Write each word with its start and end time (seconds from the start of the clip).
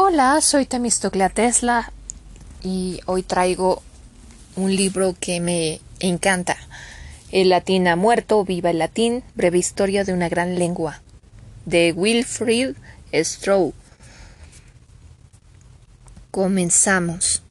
Hola, 0.00 0.40
soy 0.42 0.64
Temistoclea 0.64 1.28
Tesla 1.28 1.90
y 2.62 3.00
hoy 3.06 3.24
traigo 3.24 3.82
un 4.54 4.76
libro 4.76 5.16
que 5.18 5.40
me 5.40 5.80
encanta. 5.98 6.56
El 7.32 7.48
latín 7.48 7.88
ha 7.88 7.96
muerto, 7.96 8.44
viva 8.44 8.70
el 8.70 8.78
latín, 8.78 9.24
breve 9.34 9.58
historia 9.58 10.04
de 10.04 10.12
una 10.12 10.28
gran 10.28 10.56
lengua. 10.56 11.02
De 11.64 11.90
Wilfrid 11.90 12.76
Stroh. 13.12 13.72
Comenzamos. 16.30 17.42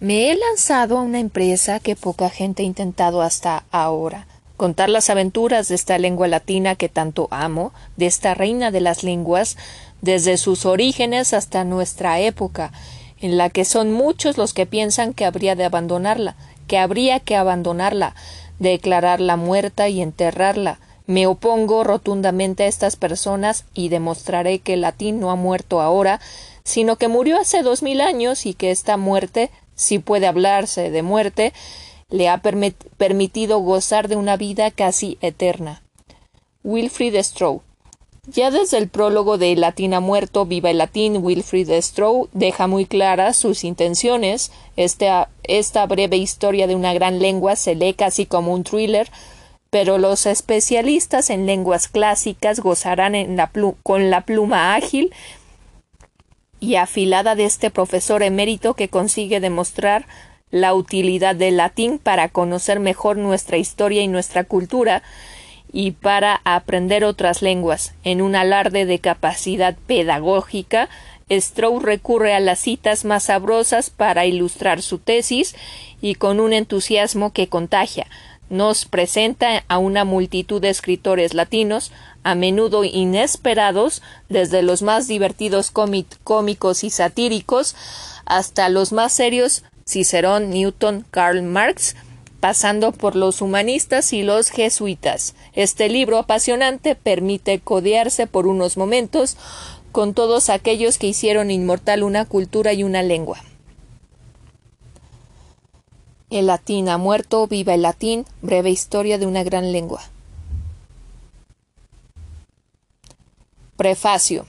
Me 0.00 0.30
he 0.30 0.36
lanzado 0.36 0.98
a 0.98 1.02
una 1.02 1.18
empresa 1.18 1.80
que 1.80 1.96
poca 1.96 2.28
gente 2.28 2.62
ha 2.62 2.66
intentado 2.66 3.22
hasta 3.22 3.64
ahora. 3.70 4.26
Contar 4.58 4.90
las 4.90 5.08
aventuras 5.08 5.68
de 5.68 5.76
esta 5.76 5.96
lengua 5.96 6.28
latina 6.28 6.74
que 6.74 6.90
tanto 6.90 7.26
amo, 7.30 7.72
de 7.96 8.04
esta 8.04 8.34
reina 8.34 8.70
de 8.70 8.82
las 8.82 9.02
lenguas, 9.02 9.56
desde 10.02 10.36
sus 10.36 10.66
orígenes 10.66 11.32
hasta 11.32 11.64
nuestra 11.64 12.20
época, 12.20 12.72
en 13.20 13.38
la 13.38 13.48
que 13.48 13.64
son 13.64 13.92
muchos 13.92 14.36
los 14.36 14.52
que 14.52 14.66
piensan 14.66 15.14
que 15.14 15.24
habría 15.24 15.54
de 15.54 15.64
abandonarla, 15.64 16.36
que 16.66 16.76
habría 16.76 17.20
que 17.20 17.36
abandonarla, 17.36 18.14
declararla 18.58 19.36
muerta 19.36 19.88
y 19.88 20.02
enterrarla. 20.02 20.80
Me 21.06 21.26
opongo 21.26 21.84
rotundamente 21.84 22.64
a 22.64 22.66
estas 22.66 22.96
personas 22.96 23.64
y 23.74 23.88
demostraré 23.88 24.58
que 24.58 24.74
el 24.74 24.82
latín 24.82 25.20
no 25.20 25.30
ha 25.30 25.36
muerto 25.36 25.80
ahora, 25.80 26.20
sino 26.64 26.96
que 26.96 27.08
murió 27.08 27.40
hace 27.40 27.62
dos 27.62 27.82
mil 27.82 28.00
años 28.00 28.44
y 28.44 28.54
que 28.54 28.70
esta 28.70 28.96
muerte, 28.96 29.50
si 29.74 29.98
puede 29.98 30.26
hablarse 30.26 30.90
de 30.90 31.02
muerte, 31.02 31.52
le 32.08 32.28
ha 32.28 32.42
permitido 32.42 33.58
gozar 33.60 34.08
de 34.08 34.16
una 34.16 34.36
vida 34.36 34.70
casi 34.70 35.16
eterna. 35.20 35.82
Wilfrid 36.62 37.16
Stroh 37.22 37.62
ya 38.28 38.52
desde 38.52 38.78
el 38.78 38.88
prólogo 38.88 39.36
de 39.36 39.56
Latín 39.56 39.94
ha 39.94 40.00
muerto, 40.00 40.46
viva 40.46 40.70
el 40.70 40.78
latín, 40.78 41.18
Wilfrid 41.24 41.70
Stroh 41.80 42.28
deja 42.32 42.68
muy 42.68 42.86
claras 42.86 43.36
sus 43.36 43.64
intenciones. 43.64 44.52
Esta, 44.76 45.28
esta 45.42 45.84
breve 45.86 46.18
historia 46.18 46.68
de 46.68 46.76
una 46.76 46.94
gran 46.94 47.18
lengua 47.18 47.56
se 47.56 47.74
lee 47.74 47.94
casi 47.94 48.26
como 48.26 48.54
un 48.54 48.62
thriller, 48.62 49.10
pero 49.70 49.98
los 49.98 50.26
especialistas 50.26 51.30
en 51.30 51.46
lenguas 51.46 51.88
clásicas 51.88 52.60
gozarán 52.60 53.14
con 53.82 54.10
la 54.10 54.20
pluma 54.20 54.76
ágil 54.76 55.12
y 56.60 56.76
afilada 56.76 57.34
de 57.34 57.44
este 57.44 57.70
profesor 57.70 58.22
emérito 58.22 58.74
que 58.74 58.88
consigue 58.88 59.40
demostrar 59.40 60.06
la 60.52 60.74
utilidad 60.74 61.34
del 61.34 61.56
latín 61.56 61.98
para 61.98 62.28
conocer 62.28 62.78
mejor 62.78 63.16
nuestra 63.16 63.56
historia 63.56 64.02
y 64.02 64.06
nuestra 64.06 64.44
cultura, 64.44 65.02
y 65.72 65.92
para 65.92 66.40
aprender 66.44 67.04
otras 67.04 67.42
lenguas. 67.42 67.94
En 68.04 68.20
un 68.20 68.36
alarde 68.36 68.84
de 68.84 68.98
capacidad 68.98 69.76
pedagógica, 69.86 70.88
Stroh 71.30 71.80
recurre 71.80 72.34
a 72.34 72.40
las 72.40 72.58
citas 72.58 73.04
más 73.04 73.24
sabrosas 73.24 73.90
para 73.90 74.26
ilustrar 74.26 74.82
su 74.82 74.98
tesis 74.98 75.54
y 76.00 76.16
con 76.16 76.40
un 76.40 76.52
entusiasmo 76.52 77.32
que 77.32 77.48
contagia. 77.48 78.06
Nos 78.50 78.84
presenta 78.84 79.64
a 79.68 79.78
una 79.78 80.04
multitud 80.04 80.60
de 80.60 80.68
escritores 80.68 81.32
latinos, 81.32 81.90
a 82.22 82.34
menudo 82.34 82.84
inesperados, 82.84 84.02
desde 84.28 84.62
los 84.62 84.82
más 84.82 85.08
divertidos 85.08 85.70
cómicos 85.70 86.84
y 86.84 86.90
satíricos 86.90 87.74
hasta 88.26 88.68
los 88.68 88.92
más 88.92 89.12
serios 89.12 89.64
Cicerón, 89.86 90.50
Newton, 90.50 91.04
Karl 91.10 91.42
Marx, 91.42 91.96
pasando 92.42 92.90
por 92.90 93.14
los 93.14 93.40
humanistas 93.40 94.12
y 94.12 94.24
los 94.24 94.50
jesuitas. 94.50 95.36
Este 95.52 95.88
libro 95.88 96.18
apasionante 96.18 96.96
permite 96.96 97.60
codearse 97.60 98.26
por 98.26 98.48
unos 98.48 98.76
momentos 98.76 99.36
con 99.92 100.12
todos 100.12 100.50
aquellos 100.50 100.98
que 100.98 101.06
hicieron 101.06 101.52
inmortal 101.52 102.02
una 102.02 102.24
cultura 102.24 102.72
y 102.72 102.82
una 102.82 103.04
lengua. 103.04 103.38
El 106.30 106.48
latín 106.48 106.88
ha 106.88 106.98
muerto, 106.98 107.46
viva 107.46 107.74
el 107.74 107.82
latín, 107.82 108.26
breve 108.40 108.70
historia 108.70 109.18
de 109.18 109.26
una 109.26 109.44
gran 109.44 109.70
lengua. 109.70 110.02
Prefacio. 113.76 114.46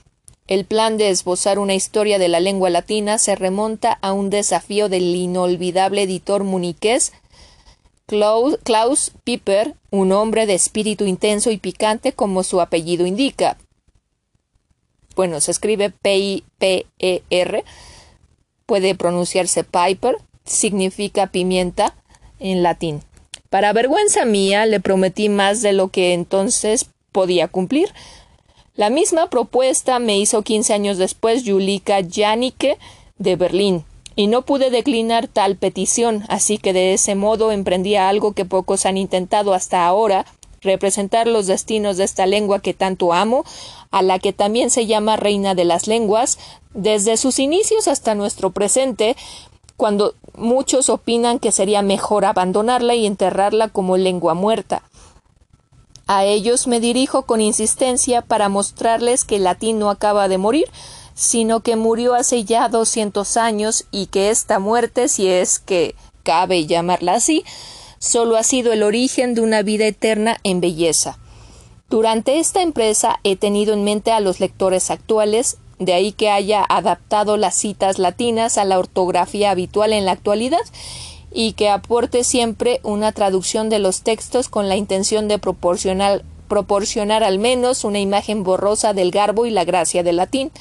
El 0.48 0.64
plan 0.64 0.98
de 0.98 1.10
esbozar 1.10 1.60
una 1.60 1.74
historia 1.74 2.18
de 2.18 2.28
la 2.28 2.40
lengua 2.40 2.70
latina 2.70 3.18
se 3.18 3.36
remonta 3.36 3.98
a 4.02 4.12
un 4.12 4.30
desafío 4.30 4.88
del 4.88 5.14
inolvidable 5.14 6.02
editor 6.02 6.42
muniqués 6.42 7.12
Klaus 8.06 9.12
Piper, 9.24 9.74
un 9.90 10.12
hombre 10.12 10.46
de 10.46 10.54
espíritu 10.54 11.06
intenso 11.06 11.50
y 11.50 11.56
picante 11.56 12.12
como 12.12 12.42
su 12.42 12.60
apellido 12.60 13.06
indica. 13.06 13.56
Bueno, 15.16 15.40
se 15.40 15.50
escribe 15.50 15.90
P-I-P-E-R, 15.90 17.64
puede 18.66 18.94
pronunciarse 18.94 19.64
Piper, 19.64 20.16
significa 20.44 21.28
pimienta 21.28 21.94
en 22.38 22.62
latín. 22.62 23.02
Para 23.48 23.72
vergüenza 23.72 24.24
mía, 24.24 24.66
le 24.66 24.80
prometí 24.80 25.28
más 25.28 25.62
de 25.62 25.72
lo 25.72 25.88
que 25.88 26.12
entonces 26.12 26.90
podía 27.12 27.48
cumplir. 27.48 27.88
La 28.74 28.90
misma 28.90 29.30
propuesta 29.30 30.00
me 30.00 30.18
hizo 30.18 30.42
quince 30.42 30.74
años 30.74 30.98
después 30.98 31.44
Julika 31.46 32.00
Janicke 32.02 32.76
de 33.18 33.36
Berlín, 33.36 33.84
y 34.16 34.26
no 34.26 34.42
pude 34.42 34.70
declinar 34.70 35.28
tal 35.28 35.56
petición, 35.56 36.24
así 36.28 36.58
que 36.58 36.72
de 36.72 36.94
ese 36.94 37.14
modo 37.14 37.50
emprendí 37.50 37.96
algo 37.96 38.32
que 38.32 38.44
pocos 38.44 38.86
han 38.86 38.96
intentado 38.96 39.54
hasta 39.54 39.86
ahora, 39.86 40.24
representar 40.60 41.26
los 41.26 41.46
destinos 41.46 41.96
de 41.96 42.04
esta 42.04 42.26
lengua 42.26 42.60
que 42.60 42.74
tanto 42.74 43.12
amo, 43.12 43.44
a 43.90 44.02
la 44.02 44.18
que 44.18 44.32
también 44.32 44.70
se 44.70 44.86
llama 44.86 45.16
reina 45.16 45.54
de 45.54 45.64
las 45.64 45.86
lenguas, 45.86 46.38
desde 46.72 47.16
sus 47.16 47.38
inicios 47.38 47.88
hasta 47.88 48.14
nuestro 48.14 48.50
presente, 48.50 49.16
cuando 49.76 50.14
muchos 50.36 50.88
opinan 50.88 51.38
que 51.38 51.52
sería 51.52 51.82
mejor 51.82 52.24
abandonarla 52.24 52.94
y 52.94 53.06
enterrarla 53.06 53.68
como 53.68 53.96
lengua 53.96 54.34
muerta. 54.34 54.82
A 56.06 56.24
ellos 56.24 56.66
me 56.66 56.80
dirijo 56.80 57.22
con 57.22 57.40
insistencia 57.40 58.20
para 58.20 58.48
mostrarles 58.48 59.24
que 59.24 59.36
el 59.36 59.44
latín 59.44 59.78
no 59.78 59.90
acaba 59.90 60.28
de 60.28 60.38
morir, 60.38 60.68
sino 61.14 61.60
que 61.60 61.76
murió 61.76 62.14
hace 62.14 62.44
ya 62.44 62.68
doscientos 62.68 63.36
años 63.36 63.86
y 63.90 64.06
que 64.06 64.30
esta 64.30 64.58
muerte, 64.58 65.08
si 65.08 65.28
es 65.28 65.58
que 65.58 65.94
cabe 66.22 66.66
llamarla 66.66 67.14
así, 67.14 67.44
solo 67.98 68.36
ha 68.36 68.42
sido 68.42 68.72
el 68.72 68.82
origen 68.82 69.34
de 69.34 69.40
una 69.40 69.62
vida 69.62 69.86
eterna 69.86 70.38
en 70.42 70.60
belleza. 70.60 71.18
Durante 71.88 72.38
esta 72.38 72.62
empresa 72.62 73.20
he 73.24 73.36
tenido 73.36 73.72
en 73.72 73.84
mente 73.84 74.10
a 74.10 74.20
los 74.20 74.40
lectores 74.40 74.90
actuales, 74.90 75.58
de 75.78 75.92
ahí 75.92 76.12
que 76.12 76.30
haya 76.30 76.64
adaptado 76.68 77.36
las 77.36 77.54
citas 77.54 77.98
latinas 77.98 78.58
a 78.58 78.64
la 78.64 78.78
ortografía 78.78 79.50
habitual 79.50 79.92
en 79.92 80.04
la 80.04 80.12
actualidad 80.12 80.60
y 81.32 81.52
que 81.52 81.68
aporte 81.68 82.24
siempre 82.24 82.80
una 82.84 83.12
traducción 83.12 83.68
de 83.68 83.80
los 83.80 84.02
textos 84.02 84.48
con 84.48 84.68
la 84.68 84.76
intención 84.76 85.28
de 85.28 85.38
proporcionar, 85.38 86.24
proporcionar 86.48 87.24
al 87.24 87.38
menos 87.38 87.84
una 87.84 87.98
imagen 87.98 88.44
borrosa 88.44 88.92
del 88.92 89.10
garbo 89.10 89.44
y 89.46 89.50
la 89.50 89.64
gracia 89.64 90.02
del 90.02 90.16
latín. 90.16 90.52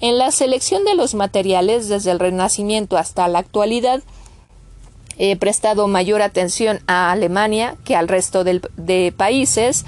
En 0.00 0.16
la 0.16 0.30
selección 0.30 0.84
de 0.84 0.94
los 0.94 1.14
materiales 1.14 1.88
desde 1.88 2.10
el 2.10 2.18
Renacimiento 2.18 2.96
hasta 2.96 3.28
la 3.28 3.38
actualidad, 3.38 4.02
he 5.18 5.36
prestado 5.36 5.88
mayor 5.88 6.22
atención 6.22 6.80
a 6.86 7.12
Alemania 7.12 7.76
que 7.84 7.94
al 7.96 8.08
resto 8.08 8.42
de 8.42 9.14
países. 9.14 9.84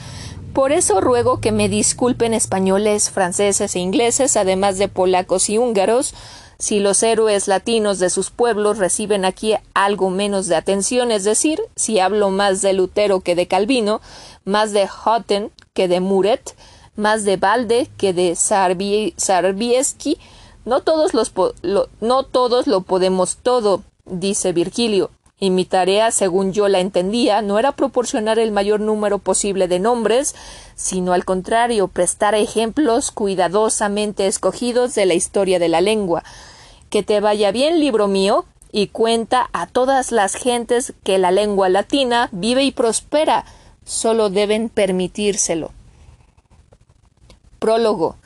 Por 0.53 0.71
eso 0.71 1.01
ruego 1.01 1.41
que 1.41 1.51
me 1.51 1.71
disculpen 1.71 2.35
españoles, 2.35 3.09
franceses 3.09 3.75
e 3.75 3.79
ingleses, 3.79 4.37
además 4.37 4.77
de 4.77 4.89
polacos 4.89 5.49
y 5.49 5.57
húngaros, 5.57 6.15
si 6.59 6.79
los 6.79 7.03
héroes 7.03 7.49
latinos 7.49 7.99
de 7.99 8.11
sus 8.11 8.31
pueblos 8.31 8.77
reciben 8.77 9.25
aquí 9.25 9.55
algo 9.73 10.11
menos 10.11 10.47
de 10.47 10.57
atención, 10.57 11.11
es 11.11 11.25
decir, 11.25 11.61
si 11.75 11.99
hablo 11.99 12.29
más 12.29 12.61
de 12.61 12.75
Lutero 12.75 13.21
que 13.21 13.35
de 13.35 13.49
Calvino, 13.49 14.03
más 14.45 14.73
de 14.73 14.87
Hotten 14.87 15.51
que 15.73 15.89
de 15.89 16.01
Muret, 16.01 16.55
más 16.97 17.25
de 17.25 17.37
Balde 17.37 17.89
que 17.97 18.13
de 18.13 18.35
Sarbieski. 18.37 20.19
No 20.65 20.81
todos, 20.81 21.13
lo, 21.63 21.89
no 22.01 22.23
todos 22.23 22.67
lo 22.67 22.83
podemos 22.83 23.37
todo, 23.37 23.83
dice 24.05 24.53
Virgilio. 24.53 25.11
Y 25.39 25.51
mi 25.51 25.65
tarea, 25.65 26.13
según 26.13 26.53
yo 26.53 26.69
la 26.69 26.79
entendía, 26.79 27.43
no 27.43 27.59
era 27.59 27.73
proporcionar 27.73 28.39
el 28.39 28.53
mayor 28.53 28.79
número 28.79 29.19
posible 29.19 29.67
de 29.67 29.81
nombres, 29.81 30.37
sino 30.77 31.13
al 31.13 31.25
contrario, 31.25 31.89
prestar 31.89 32.37
ejemplos 32.37 33.11
cuidadosamente 33.11 34.29
escogidos 34.29 34.95
de 34.95 35.05
la 35.05 35.15
historia 35.15 35.59
de 35.59 35.69
la 35.69 35.81
lengua. 35.81 36.23
Que 36.91 37.03
te 37.03 37.19
vaya 37.19 37.51
bien, 37.51 37.81
libro 37.81 38.07
mío, 38.07 38.45
y 38.71 38.87
cuenta 38.87 39.51
a 39.53 39.67
todas 39.67 40.13
las 40.13 40.37
gentes 40.37 40.95
que 41.03 41.19
la 41.19 41.33
lengua 41.33 41.69
latina 41.69 42.29
vive 42.31 42.63
y 42.63 42.71
prospera, 42.71 43.45
solo 43.85 44.31
deben 44.31 44.69
permitírselo. 44.69 45.73
Prólogo. 47.63 48.17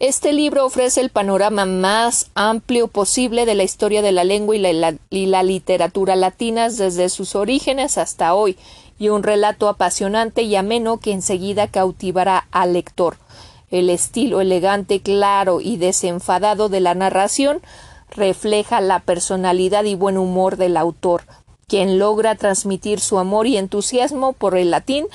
Este 0.00 0.32
libro 0.32 0.66
ofrece 0.66 1.00
el 1.00 1.10
panorama 1.10 1.66
más 1.66 2.32
amplio 2.34 2.88
posible 2.88 3.46
de 3.46 3.54
la 3.54 3.62
historia 3.62 4.02
de 4.02 4.10
la 4.10 4.24
lengua 4.24 4.56
y 4.56 5.26
la, 5.26 5.42
literatura 5.44 6.16
latinas 6.16 6.78
desde 6.78 7.08
sus 7.08 7.36
orígenes 7.36 7.96
hasta 7.96 8.34
hoy, 8.34 8.58
y 8.98 9.08
un 9.08 9.22
relato 9.22 9.68
apasionante 9.68 10.42
y 10.42 10.56
ameno 10.56 10.98
que 10.98 11.12
enseguida 11.12 11.68
cautivará 11.68 12.48
al 12.50 12.72
lector. 12.72 13.18
El 13.70 13.88
estilo 13.88 14.40
elegante, 14.40 15.00
claro 15.00 15.60
y 15.60 15.76
desenfadado 15.76 16.68
de 16.68 16.80
la 16.80 16.94
narración 16.94 17.62
refleja 18.10 18.80
la 18.80 18.98
personalidad 18.98 19.84
y 19.84 19.94
buen 19.94 20.18
humor 20.18 20.56
del 20.56 20.76
autor, 20.76 21.22
quien 21.68 22.00
logra 22.00 22.34
transmitir 22.34 22.98
su 22.98 23.20
amor 23.20 23.46
y 23.46 23.58
entusiasmo 23.58 24.32
por 24.32 24.56
el 24.56 24.72
latín 24.72 25.06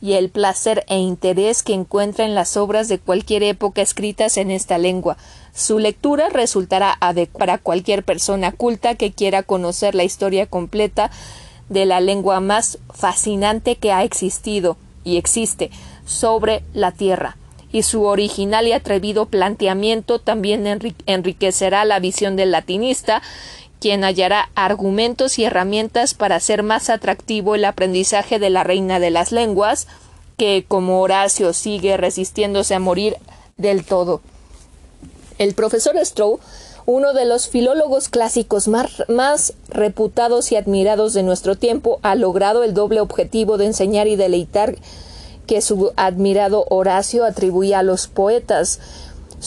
y 0.00 0.12
el 0.12 0.28
placer 0.28 0.84
e 0.88 0.98
interés 0.98 1.62
que 1.62 1.72
encuentra 1.72 2.24
en 2.24 2.34
las 2.34 2.56
obras 2.56 2.88
de 2.88 2.98
cualquier 2.98 3.42
época 3.42 3.82
escritas 3.82 4.36
en 4.36 4.50
esta 4.50 4.78
lengua. 4.78 5.16
Su 5.54 5.78
lectura 5.78 6.28
resultará 6.28 6.96
adecuada 7.00 7.38
para 7.38 7.58
cualquier 7.58 8.02
persona 8.02 8.52
culta 8.52 8.94
que 8.94 9.12
quiera 9.12 9.42
conocer 9.42 9.94
la 9.94 10.04
historia 10.04 10.46
completa 10.46 11.10
de 11.68 11.86
la 11.86 12.00
lengua 12.00 12.40
más 12.40 12.78
fascinante 12.94 13.76
que 13.76 13.92
ha 13.92 14.04
existido 14.04 14.76
y 15.04 15.16
existe 15.16 15.70
sobre 16.04 16.62
la 16.72 16.92
tierra 16.92 17.36
y 17.72 17.82
su 17.82 18.04
original 18.04 18.66
y 18.66 18.72
atrevido 18.72 19.26
planteamiento 19.26 20.18
también 20.18 20.66
enriquecerá 21.06 21.84
la 21.84 21.98
visión 21.98 22.36
del 22.36 22.50
latinista, 22.50 23.22
quien 23.86 24.02
hallará 24.02 24.50
argumentos 24.56 25.38
y 25.38 25.44
herramientas 25.44 26.14
para 26.14 26.34
hacer 26.34 26.64
más 26.64 26.90
atractivo 26.90 27.54
el 27.54 27.64
aprendizaje 27.64 28.40
de 28.40 28.50
la 28.50 28.64
reina 28.64 28.98
de 28.98 29.12
las 29.12 29.30
lenguas, 29.30 29.86
que 30.36 30.64
como 30.66 31.02
Horacio 31.02 31.52
sigue 31.52 31.96
resistiéndose 31.96 32.74
a 32.74 32.80
morir 32.80 33.16
del 33.56 33.84
todo. 33.84 34.22
El 35.38 35.54
profesor 35.54 35.94
Stroh, 36.04 36.40
uno 36.84 37.12
de 37.12 37.26
los 37.26 37.46
filólogos 37.46 38.08
clásicos 38.08 38.66
más, 38.66 39.04
más, 39.06 39.52
reputados 39.68 40.50
y 40.50 40.56
admirados 40.56 41.14
de 41.14 41.22
nuestro 41.22 41.54
tiempo, 41.54 42.00
ha 42.02 42.16
logrado 42.16 42.64
el 42.64 42.74
doble 42.74 42.98
objetivo 42.98 43.56
de 43.56 43.66
enseñar 43.66 44.08
y 44.08 44.16
deleitar 44.16 44.74
que 45.46 45.60
su 45.60 45.92
admirado 45.94 46.66
Horacio 46.70 47.24
atribuía 47.24 47.78
a 47.78 47.84
los 47.84 48.08
poetas. 48.08 48.80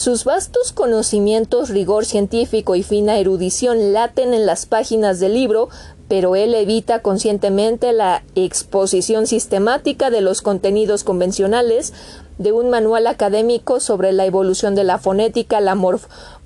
Sus 0.00 0.24
vastos 0.24 0.72
conocimientos, 0.72 1.68
rigor 1.68 2.06
científico 2.06 2.74
y 2.74 2.82
fina 2.82 3.18
erudición 3.18 3.92
laten 3.92 4.32
en 4.32 4.46
las 4.46 4.64
páginas 4.64 5.20
del 5.20 5.34
libro, 5.34 5.68
pero 6.08 6.36
él 6.36 6.54
evita 6.54 7.02
conscientemente 7.02 7.92
la 7.92 8.22
exposición 8.34 9.26
sistemática 9.26 10.08
de 10.08 10.22
los 10.22 10.40
contenidos 10.40 11.04
convencionales 11.04 11.92
de 12.38 12.50
un 12.50 12.70
manual 12.70 13.06
académico 13.08 13.78
sobre 13.78 14.12
la 14.12 14.24
evolución 14.24 14.74
de 14.74 14.84
la 14.84 14.96
fonética, 14.96 15.60
la 15.60 15.76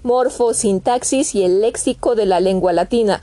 morfosintaxis 0.03 1.37
y 1.37 1.45
el 1.45 1.61
léxico 1.61 2.17
de 2.17 2.27
la 2.27 2.41
lengua 2.41 2.73
latina. 2.73 3.21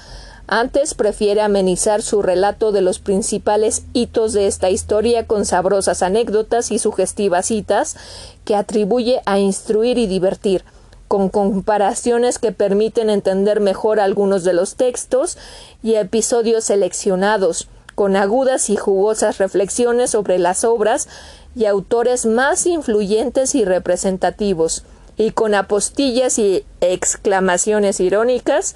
Antes 0.53 0.95
prefiere 0.95 1.39
amenizar 1.39 2.01
su 2.01 2.21
relato 2.21 2.74
de 2.74 2.81
los 2.81 3.00
principales 3.00 3.83
hitos 3.94 4.33
de 4.33 4.48
esta 4.48 4.69
historia 4.69 5.25
con 5.25 5.45
sabrosas 5.45 6.03
anécdotas 6.03 6.71
y 6.71 6.77
sugestivas 6.77 7.45
citas 7.45 7.95
que 8.44 8.57
atribuye 8.57 9.21
a 9.25 9.39
instruir 9.39 9.98
y 9.98 10.07
divertir, 10.07 10.65
con 11.07 11.30
comparaciones 11.30 12.38
que 12.38 12.51
permiten 12.51 13.09
entender 13.09 13.62
mejor 13.62 14.01
algunos 14.01 14.44
de 14.44 14.51
los 14.51 14.75
textos 14.75 15.38
y 15.83 15.95
episodios 15.95 16.65
seleccionados, 16.65 17.69
con 17.95 18.18
agudas 18.18 18.69
y 18.69 18.75
jugosas 18.75 19.38
reflexiones 19.38 20.09
sobre 20.09 20.38
las 20.38 20.65
obras 20.65 21.07
y 21.56 21.63
autores 21.63 22.25
más 22.25 22.65
influyentes 22.65 23.56
y 23.56 23.63
representativos, 23.63 24.83
y 25.15 25.31
con 25.31 25.56
apostillas 25.56 26.39
y 26.39 26.65
exclamaciones 26.81 28.00
irónicas 28.00 28.75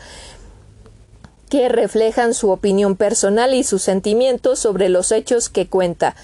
que 1.49 1.69
reflejan 1.69 2.33
su 2.33 2.49
opinión 2.49 2.95
personal 2.95 3.53
y 3.53 3.63
sus 3.63 3.81
sentimientos 3.81 4.59
sobre 4.59 4.89
los 4.89 5.11
hechos 5.11 5.49
que 5.49 5.67
cuenta. 5.67 6.15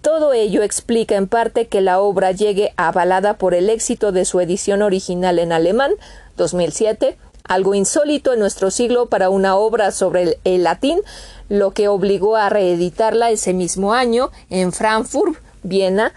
Todo 0.00 0.32
ello 0.32 0.62
explica 0.62 1.16
en 1.16 1.26
parte 1.26 1.66
que 1.66 1.82
la 1.82 2.00
obra 2.00 2.32
llegue 2.32 2.72
avalada 2.76 3.34
por 3.34 3.52
el 3.52 3.68
éxito 3.68 4.12
de 4.12 4.24
su 4.24 4.40
edición 4.40 4.80
original 4.80 5.38
en 5.38 5.52
alemán, 5.52 5.92
2007, 6.38 7.18
algo 7.44 7.74
insólito 7.74 8.32
en 8.32 8.38
nuestro 8.38 8.70
siglo 8.70 9.06
para 9.06 9.28
una 9.28 9.56
obra 9.56 9.90
sobre 9.90 10.38
el, 10.44 10.62
latín, 10.62 11.00
lo 11.48 11.72
que 11.72 11.88
obligó 11.88 12.36
a 12.36 12.48
reeditarla 12.48 13.30
ese 13.30 13.52
mismo 13.52 13.92
año 13.92 14.30
en 14.48 14.72
Frankfurt, 14.72 15.36
Viena, 15.62 16.14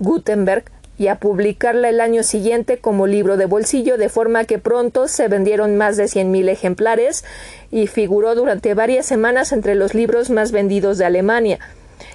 Gutenberg, 0.00 0.64
y 1.00 1.08
a 1.08 1.14
publicarla 1.14 1.88
el 1.88 1.98
año 1.98 2.22
siguiente 2.22 2.76
como 2.76 3.06
libro 3.06 3.38
de 3.38 3.46
bolsillo, 3.46 3.96
de 3.96 4.10
forma 4.10 4.44
que 4.44 4.58
pronto 4.58 5.08
se 5.08 5.28
vendieron 5.28 5.78
más 5.78 5.96
de 5.96 6.08
cien 6.08 6.30
mil 6.30 6.46
ejemplares 6.50 7.24
y 7.70 7.86
figuró 7.86 8.34
durante 8.34 8.74
varias 8.74 9.06
semanas 9.06 9.52
entre 9.52 9.74
los 9.76 9.94
libros 9.94 10.28
más 10.28 10.52
vendidos 10.52 10.98
de 10.98 11.06
Alemania. 11.06 11.58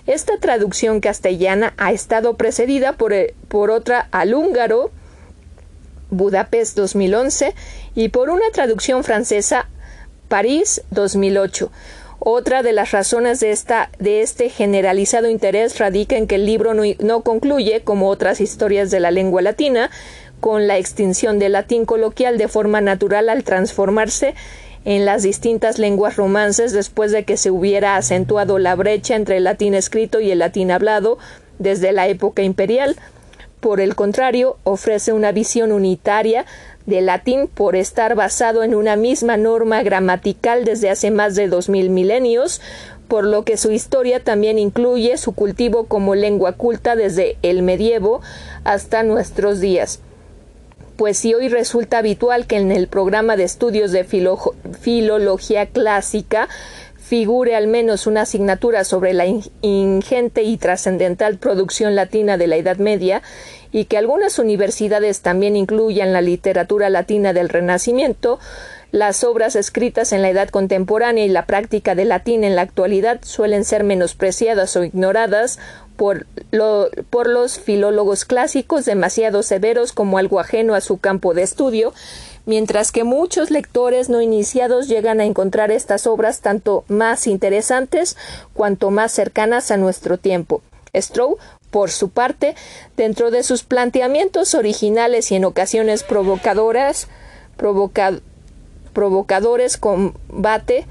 Esta 0.06 0.38
traducción 0.38 1.00
castellana 1.00 1.74
ha 1.78 1.94
estado 1.94 2.38
precedida 2.38 2.94
por, 2.94 3.12
eh, 3.12 3.34
por 3.48 3.72
otra 3.72 4.08
al 4.12 4.36
húngaro, 4.36 4.92
Budapest 6.12 6.78
2011, 6.78 7.56
y 7.96 8.10
por 8.10 8.30
una 8.30 8.52
traducción 8.54 9.04
francesa, 9.04 9.68
París 10.28 10.84
2008. 10.92 11.72
Otra 12.20 12.64
de 12.64 12.74
las 12.74 12.92
razones 12.92 13.40
de, 13.40 13.52
esta, 13.52 13.90
de 14.00 14.22
este 14.22 14.50
generalizado 14.50 15.30
interés 15.30 15.78
radica 15.78 16.16
en 16.18 16.28
que 16.28 16.36
el 16.36 16.46
libro 16.46 16.74
no, 16.74 17.22
concluye, 17.22 17.82
como 17.82 18.10
otras 18.10 18.42
historias 18.42 18.90
de 18.90 19.00
la 19.00 19.12
lengua 19.12 19.42
latina, 19.42 19.92
con 20.40 20.68
la 20.68 20.78
extinción 20.78 21.40
del 21.40 21.54
latín 21.54 21.86
coloquial 21.86 22.38
de 22.38 22.48
forma 22.48 22.82
natural 22.82 23.30
al 23.30 23.44
transformarse 23.44 24.34
en 24.86 25.06
las 25.06 25.24
distintas 25.24 25.80
lenguas 25.80 26.16
romances 26.16 26.72
después 26.72 27.12
de 27.12 27.26
que 27.26 27.38
se 27.38 27.52
hubiera 27.52 27.96
acentuado 27.96 28.60
la 28.60 28.76
brecha 28.76 29.16
entre 29.16 29.38
el 29.38 29.44
latín 29.44 29.74
escrito 29.74 30.20
y 30.20 30.32
el 30.32 30.40
latín 30.40 30.72
hablado 30.72 31.18
desde 31.58 31.92
la 31.92 32.08
época 32.08 32.44
imperial. 32.44 32.96
Por 33.60 33.82
el 33.82 33.96
contrario, 33.96 34.58
ofrece 34.64 35.14
una 35.14 35.32
visión 35.32 35.72
unitaria 35.72 36.46
del 36.86 37.08
latín 37.08 37.48
por 37.48 37.76
estar 37.76 38.16
basado 38.16 38.64
en 38.64 38.76
una 38.76 38.96
misma 38.96 39.38
norma 39.38 39.82
gramatical 39.82 40.66
desde 40.66 40.90
hace 40.90 41.10
más 41.12 41.36
de 41.36 41.48
dos 41.48 41.68
mil 41.68 41.90
milenios, 41.90 42.62
por 43.08 43.24
lo 43.24 43.44
que 43.44 43.58
su 43.58 43.72
historia 43.72 44.24
también 44.24 44.60
incluye 44.60 45.18
su 45.18 45.34
cultivo 45.34 45.86
como 45.86 46.16
lengua 46.16 46.54
culta 46.54 46.96
desde 46.96 47.38
el 47.42 47.62
medievo 47.62 48.22
hasta 48.64 49.04
nuestros 49.04 49.60
días. 49.60 50.00
Pues 50.96 51.18
si 51.18 51.34
hoy 51.34 51.50
resulta 51.50 51.98
habitual 51.98 52.48
que 52.48 52.56
en 52.56 52.72
el 52.72 52.88
programa 52.88 53.36
de 53.36 53.44
estudios 53.44 53.92
de 53.92 54.06
filología 54.06 55.66
clásica 55.66 56.48
figure 57.08 57.56
al 57.56 57.68
menos 57.68 58.08
una 58.08 58.22
asignatura 58.22 58.84
sobre 58.84 59.14
la 59.14 59.26
ingente 59.62 60.42
y 60.42 60.58
trascendental 60.58 61.38
producción 61.38 61.96
latina 61.96 62.38
de 62.38 62.48
la 62.48 62.56
Edad 62.56 62.78
Media 62.78 63.22
y 63.72 63.86
que 63.86 63.98
algunas 63.98 64.40
universidades 64.40 65.22
también 65.22 65.56
incluyan 65.56 66.14
la 66.14 66.22
literatura 66.22 66.90
latina 66.90 67.32
del 67.32 67.50
Renacimiento, 67.50 68.40
las 68.92 69.24
obras 69.24 69.56
escritas 69.56 70.14
en 70.14 70.24
la 70.24 70.30
edad 70.30 70.50
contemporánea 70.50 71.26
y 71.26 71.30
la 71.30 71.46
práctica 71.46 71.94
del 71.94 72.10
latín 72.10 72.44
en 72.44 72.56
la 72.56 72.64
actualidad 72.64 73.20
suelen 73.22 73.66
ser 73.66 73.84
menospreciadas 73.84 74.76
o 74.76 74.84
ignoradas 74.84 75.60
por, 75.98 76.26
por 77.10 77.28
los 77.28 77.60
filólogos 77.60 78.26
clásicos 78.26 78.86
demasiado 78.86 79.44
severos 79.44 79.92
como 79.94 80.18
algo 80.18 80.40
ajeno 80.40 80.74
a 80.74 80.82
su 80.82 80.98
campo 80.98 81.34
de 81.34 81.44
estudio 81.44 81.94
mientras 82.46 82.92
que 82.92 83.04
muchos 83.04 83.52
lectores 83.52 84.10
no 84.10 84.22
iniciados 84.22 84.88
llegan 84.88 85.20
a 85.20 85.26
encontrar 85.26 85.72
estas 85.72 86.08
obras 86.08 86.42
tanto 86.42 86.84
más 86.88 87.28
interesantes 87.28 88.18
cuanto 88.54 88.92
más 88.92 89.12
cercanas 89.12 89.72
a 89.72 89.78
nuestro 89.78 90.18
tiempo. 90.18 90.62
Stroh, 90.96 91.38
por 91.72 91.92
su 91.92 92.10
parte, 92.10 92.56
dentro 92.96 93.32
de 93.32 93.44
sus 93.44 93.64
planteamientos 93.64 94.56
originales 94.56 95.32
y 95.32 95.36
en 95.36 95.46
ocasiones 95.46 96.04
provocadoras, 96.04 97.08
provocadores 98.94 99.78
combate 99.78 100.86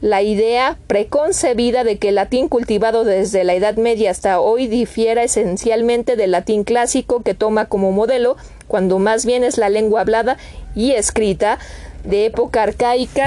la 0.00 0.22
idea 0.22 0.78
preconcebida 0.86 1.84
de 1.84 1.98
que 1.98 2.08
el 2.08 2.14
latín 2.14 2.48
cultivado 2.48 3.04
desde 3.04 3.44
la 3.44 3.54
Edad 3.54 3.76
Media 3.76 4.10
hasta 4.10 4.40
hoy 4.40 4.66
difiera 4.66 5.22
esencialmente 5.22 6.16
del 6.16 6.30
latín 6.30 6.64
clásico 6.64 7.22
que 7.22 7.34
toma 7.34 7.66
como 7.66 7.92
modelo, 7.92 8.36
cuando 8.70 9.00
más 9.00 9.26
bien 9.26 9.42
es 9.42 9.58
la 9.58 9.68
lengua 9.68 10.02
hablada 10.02 10.36
y 10.76 10.92
escrita 10.92 11.58
de 12.04 12.26
época 12.26 12.62
arcaica 12.62 13.26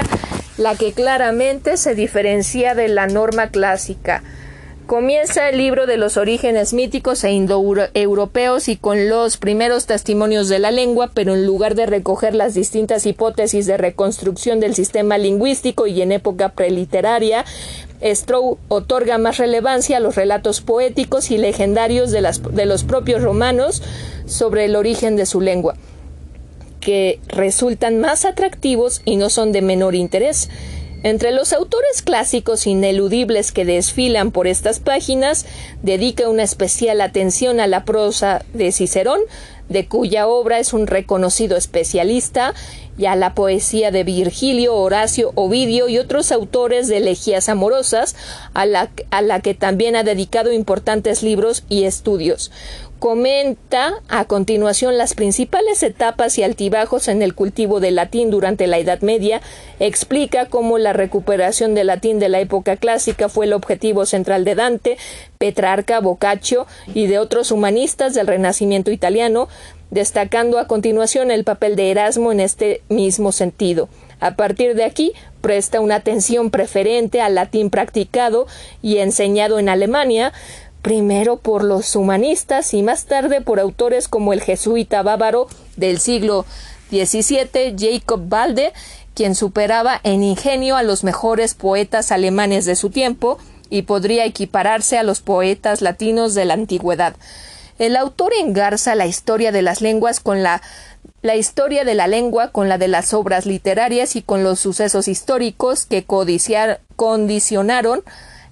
la 0.56 0.74
que 0.74 0.94
claramente 0.94 1.76
se 1.76 1.94
diferencia 1.94 2.74
de 2.74 2.88
la 2.88 3.06
norma 3.08 3.48
clásica. 3.48 4.22
Comienza 4.86 5.48
el 5.48 5.56
libro 5.56 5.86
de 5.86 5.96
los 5.96 6.18
orígenes 6.18 6.74
míticos 6.74 7.24
e 7.24 7.32
indoeuropeos 7.32 8.68
y 8.68 8.76
con 8.76 9.08
los 9.08 9.38
primeros 9.38 9.86
testimonios 9.86 10.50
de 10.50 10.58
la 10.58 10.70
lengua, 10.70 11.10
pero 11.14 11.34
en 11.34 11.46
lugar 11.46 11.74
de 11.74 11.86
recoger 11.86 12.34
las 12.34 12.52
distintas 12.52 13.06
hipótesis 13.06 13.64
de 13.64 13.78
reconstrucción 13.78 14.60
del 14.60 14.74
sistema 14.74 15.16
lingüístico 15.16 15.86
y 15.86 16.02
en 16.02 16.12
época 16.12 16.50
preliteraria, 16.50 17.46
Stroh 18.04 18.58
otorga 18.68 19.16
más 19.16 19.38
relevancia 19.38 19.96
a 19.96 20.00
los 20.00 20.16
relatos 20.16 20.60
poéticos 20.60 21.30
y 21.30 21.38
legendarios 21.38 22.10
de, 22.10 22.20
de 22.52 22.66
los 22.66 22.84
propios 22.84 23.22
romanos 23.22 23.82
sobre 24.26 24.66
el 24.66 24.76
origen 24.76 25.16
de 25.16 25.24
su 25.24 25.40
lengua, 25.40 25.76
que 26.80 27.20
resultan 27.28 28.00
más 28.00 28.26
atractivos 28.26 29.00
y 29.06 29.16
no 29.16 29.30
son 29.30 29.50
de 29.50 29.62
menor 29.62 29.94
interés. 29.94 30.50
Entre 31.04 31.32
los 31.32 31.52
autores 31.52 32.00
clásicos 32.00 32.66
ineludibles 32.66 33.52
que 33.52 33.66
desfilan 33.66 34.30
por 34.30 34.46
estas 34.46 34.80
páginas, 34.80 35.44
dedica 35.82 36.30
una 36.30 36.44
especial 36.44 37.02
atención 37.02 37.60
a 37.60 37.66
la 37.66 37.84
prosa 37.84 38.42
de 38.54 38.72
Cicerón, 38.72 39.20
de 39.68 39.86
cuya 39.86 40.26
obra 40.26 40.60
es 40.60 40.72
un 40.72 40.86
reconocido 40.86 41.58
especialista, 41.58 42.54
y 42.96 43.06
a 43.06 43.16
la 43.16 43.34
poesía 43.34 43.90
de 43.90 44.04
Virgilio, 44.04 44.74
Horacio, 44.74 45.32
Ovidio 45.34 45.88
y 45.88 45.98
otros 45.98 46.32
autores 46.32 46.88
de 46.88 46.98
elegías 46.98 47.48
amorosas, 47.48 48.16
a 48.54 48.66
la, 48.66 48.90
a 49.10 49.22
la 49.22 49.40
que 49.40 49.54
también 49.54 49.96
ha 49.96 50.02
dedicado 50.02 50.52
importantes 50.52 51.22
libros 51.22 51.64
y 51.68 51.84
estudios. 51.84 52.50
Comenta 53.04 53.92
a 54.08 54.24
continuación 54.24 54.96
las 54.96 55.12
principales 55.12 55.82
etapas 55.82 56.38
y 56.38 56.42
altibajos 56.42 57.08
en 57.08 57.20
el 57.20 57.34
cultivo 57.34 57.78
del 57.78 57.96
latín 57.96 58.30
durante 58.30 58.66
la 58.66 58.78
Edad 58.78 59.02
Media, 59.02 59.42
explica 59.78 60.46
cómo 60.46 60.78
la 60.78 60.94
recuperación 60.94 61.74
del 61.74 61.88
latín 61.88 62.18
de 62.18 62.30
la 62.30 62.40
época 62.40 62.76
clásica 62.76 63.28
fue 63.28 63.44
el 63.44 63.52
objetivo 63.52 64.06
central 64.06 64.44
de 64.44 64.54
Dante, 64.54 64.96
Petrarca, 65.36 66.00
Boccaccio 66.00 66.66
y 66.94 67.06
de 67.06 67.18
otros 67.18 67.50
humanistas 67.50 68.14
del 68.14 68.26
Renacimiento 68.26 68.90
italiano, 68.90 69.48
destacando 69.90 70.58
a 70.58 70.66
continuación 70.66 71.30
el 71.30 71.44
papel 71.44 71.76
de 71.76 71.90
Erasmo 71.90 72.32
en 72.32 72.40
este 72.40 72.82
mismo 72.88 73.32
sentido. 73.32 73.88
A 74.20 74.36
partir 74.36 74.74
de 74.74 74.84
aquí, 74.84 75.12
presta 75.40 75.80
una 75.80 75.96
atención 75.96 76.50
preferente 76.50 77.20
al 77.20 77.34
latín 77.34 77.70
practicado 77.70 78.46
y 78.82 78.98
enseñado 78.98 79.58
en 79.58 79.68
Alemania, 79.68 80.32
primero 80.82 81.36
por 81.36 81.64
los 81.64 81.96
humanistas 81.96 82.74
y 82.74 82.82
más 82.82 83.06
tarde 83.06 83.40
por 83.40 83.60
autores 83.60 84.08
como 84.08 84.32
el 84.32 84.42
jesuita 84.42 85.02
bávaro 85.02 85.46
del 85.76 85.98
siglo 85.98 86.46
XVII, 86.90 87.74
Jacob 87.78 88.22
Balde, 88.28 88.72
quien 89.14 89.34
superaba 89.34 90.00
en 90.02 90.22
ingenio 90.22 90.76
a 90.76 90.82
los 90.82 91.04
mejores 91.04 91.54
poetas 91.54 92.12
alemanes 92.12 92.64
de 92.64 92.76
su 92.76 92.90
tiempo 92.90 93.38
y 93.70 93.82
podría 93.82 94.24
equipararse 94.24 94.98
a 94.98 95.02
los 95.02 95.20
poetas 95.20 95.82
latinos 95.82 96.34
de 96.34 96.44
la 96.44 96.54
antigüedad. 96.54 97.16
El 97.78 97.96
autor 97.96 98.32
engarza 98.38 98.94
la 98.94 99.06
historia 99.06 99.52
de 99.52 99.62
las 99.62 99.80
lenguas 99.80 100.20
con 100.20 100.42
la 100.42 100.62
la 101.22 101.36
historia 101.36 101.84
de 101.84 101.94
la 101.94 102.06
lengua 102.06 102.48
con 102.48 102.68
la 102.68 102.76
de 102.76 102.86
las 102.86 103.14
obras 103.14 103.46
literarias 103.46 104.14
y 104.14 104.20
con 104.20 104.44
los 104.44 104.60
sucesos 104.60 105.08
históricos 105.08 105.86
que 105.86 106.04
condicionaron 106.04 108.02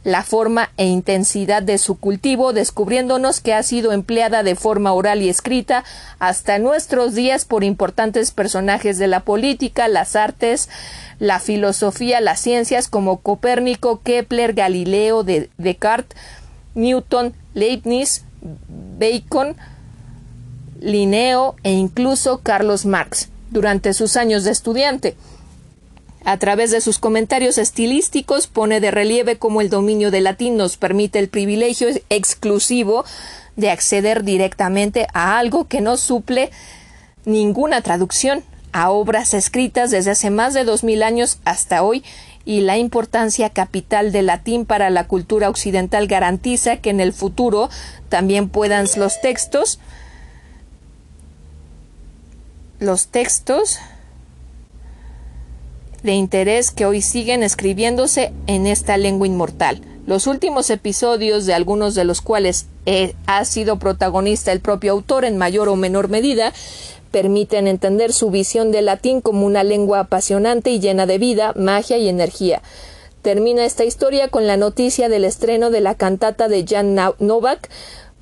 la 0.04 0.22
forma 0.22 0.70
e 0.78 0.86
intensidad 0.86 1.62
de 1.62 1.78
su 1.78 1.98
cultivo, 1.98 2.52
descubriéndonos 2.52 3.40
que 3.40 3.52
ha 3.54 3.62
sido 3.62 3.92
empleada 3.92 4.42
de 4.42 4.56
forma 4.56 4.94
oral 4.94 5.22
y 5.22 5.28
escrita 5.28 5.84
hasta 6.18 6.58
nuestros 6.58 7.14
días 7.14 7.44
por 7.44 7.62
importantes 7.62 8.30
personajes 8.30 8.98
de 8.98 9.06
la 9.06 9.20
política, 9.20 9.86
las 9.86 10.16
artes, 10.16 10.70
la 11.18 11.38
filosofía, 11.38 12.20
las 12.20 12.40
ciencias 12.40 12.88
como 12.88 13.18
Copérnico, 13.18 14.00
Kepler, 14.02 14.54
Galileo, 14.54 15.24
Descartes, 15.24 16.16
Newton, 16.74 17.34
Leibniz, 17.54 18.24
Bacon, 18.98 19.56
Linneo 20.80 21.54
e 21.62 21.72
incluso 21.72 22.38
Carlos 22.38 22.84
Marx 22.84 23.28
durante 23.50 23.92
sus 23.92 24.16
años 24.16 24.44
de 24.44 24.50
estudiante. 24.50 25.16
A 26.24 26.36
través 26.38 26.70
de 26.70 26.80
sus 26.80 26.98
comentarios 26.98 27.58
estilísticos 27.58 28.46
pone 28.46 28.80
de 28.80 28.90
relieve 28.90 29.38
cómo 29.38 29.60
el 29.60 29.70
dominio 29.70 30.10
del 30.10 30.24
latín 30.24 30.56
nos 30.56 30.76
permite 30.76 31.18
el 31.18 31.28
privilegio 31.28 31.88
exclusivo 32.10 33.04
de 33.56 33.70
acceder 33.70 34.22
directamente 34.22 35.08
a 35.14 35.38
algo 35.38 35.66
que 35.66 35.80
no 35.80 35.96
suple 35.96 36.50
ninguna 37.24 37.82
traducción, 37.82 38.44
a 38.72 38.90
obras 38.90 39.34
escritas 39.34 39.90
desde 39.90 40.12
hace 40.12 40.30
más 40.30 40.54
de 40.54 40.64
dos 40.64 40.82
mil 40.82 41.02
años 41.02 41.38
hasta 41.44 41.82
hoy 41.82 42.02
y 42.44 42.60
la 42.60 42.78
importancia 42.78 43.50
capital 43.50 44.12
del 44.12 44.26
latín 44.26 44.66
para 44.66 44.90
la 44.90 45.06
cultura 45.06 45.48
occidental 45.48 46.06
garantiza 46.06 46.78
que 46.78 46.90
en 46.90 47.00
el 47.00 47.12
futuro 47.12 47.70
también 48.08 48.48
puedan 48.48 48.86
los 48.96 49.20
textos 49.20 49.78
los 52.78 53.06
textos 53.06 53.78
de 56.02 56.12
interés 56.12 56.72
que 56.72 56.84
hoy 56.84 57.00
siguen 57.00 57.44
escribiéndose 57.44 58.32
en 58.48 58.66
esta 58.66 58.96
lengua 58.96 59.28
inmortal. 59.28 59.80
Los 60.06 60.26
últimos 60.26 60.68
episodios, 60.68 61.46
de 61.46 61.54
algunos 61.54 61.94
de 61.94 62.04
los 62.04 62.20
cuales 62.20 62.66
ha 63.26 63.44
sido 63.44 63.78
protagonista 63.78 64.52
el 64.52 64.60
propio 64.60 64.92
autor 64.92 65.24
en 65.24 65.36
mayor 65.38 65.68
o 65.68 65.76
menor 65.76 66.08
medida, 66.08 66.52
permiten 67.10 67.66
entender 67.66 68.12
su 68.12 68.30
visión 68.30 68.72
del 68.72 68.86
latín 68.86 69.20
como 69.20 69.46
una 69.46 69.64
lengua 69.64 70.00
apasionante 70.00 70.70
y 70.70 70.80
llena 70.80 71.06
de 71.06 71.18
vida, 71.18 71.52
magia 71.56 71.98
y 71.98 72.08
energía. 72.08 72.62
Termina 73.20 73.64
esta 73.64 73.84
historia 73.84 74.28
con 74.28 74.46
la 74.46 74.56
noticia 74.56 75.08
del 75.08 75.24
estreno 75.24 75.70
de 75.70 75.80
la 75.80 75.94
cantata 75.94 76.48
de 76.48 76.64
Jan 76.66 76.98
Novak, 77.20 77.68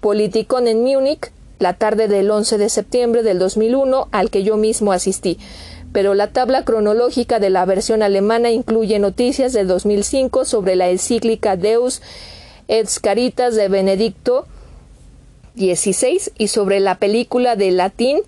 Politicón 0.00 0.68
en 0.68 0.82
Múnich, 0.82 1.30
la 1.58 1.74
tarde 1.74 2.08
del 2.08 2.30
11 2.30 2.58
de 2.58 2.68
septiembre 2.68 3.22
del 3.22 3.38
2001, 3.38 4.08
al 4.12 4.30
que 4.30 4.42
yo 4.42 4.56
mismo 4.56 4.92
asistí 4.92 5.38
pero 5.92 6.14
la 6.14 6.28
tabla 6.28 6.64
cronológica 6.64 7.38
de 7.38 7.50
la 7.50 7.64
versión 7.64 8.02
alemana 8.02 8.50
incluye 8.50 8.98
noticias 8.98 9.52
de 9.52 9.64
2005 9.64 10.44
sobre 10.44 10.76
la 10.76 10.88
encíclica 10.88 11.56
Deus 11.56 12.00
et 12.70 12.88
Caritas 13.02 13.56
de 13.56 13.68
Benedicto 13.68 14.46
XVI 15.56 16.32
y 16.38 16.46
sobre 16.46 16.78
la 16.80 16.94
película 16.94 17.56
de 17.56 17.72
latín 17.72 18.20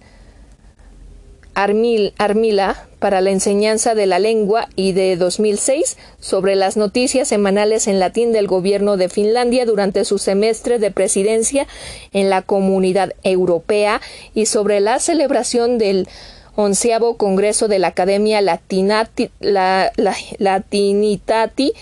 Armila 1.55 2.89
para 2.99 3.21
la 3.21 3.31
enseñanza 3.31 3.95
de 3.95 4.07
la 4.07 4.19
lengua 4.19 4.69
y 4.75 4.93
de 4.93 5.17
2006 5.17 5.97
sobre 6.19 6.57
las 6.57 6.77
noticias 6.77 7.29
semanales 7.29 7.87
en 7.87 8.01
latín 8.01 8.33
del 8.33 8.49
gobierno 8.49 8.97
de 8.97 9.09
Finlandia 9.09 9.65
durante 9.65 10.05
su 10.05 10.19
semestre 10.19 10.79
de 10.79 10.91
presidencia 10.91 11.67
en 12.13 12.29
la 12.29 12.43
Comunidad 12.43 13.13
Europea 13.23 14.01
y 14.35 14.47
sobre 14.47 14.81
la 14.81 14.99
celebración 14.99 15.79
del 15.79 16.09
onceavo 16.57 17.17
Congreso 17.17 17.69
de 17.69 17.79
la 17.79 17.89
Academia 17.89 18.41
la, 18.41 19.93
Latinitati 20.39 21.73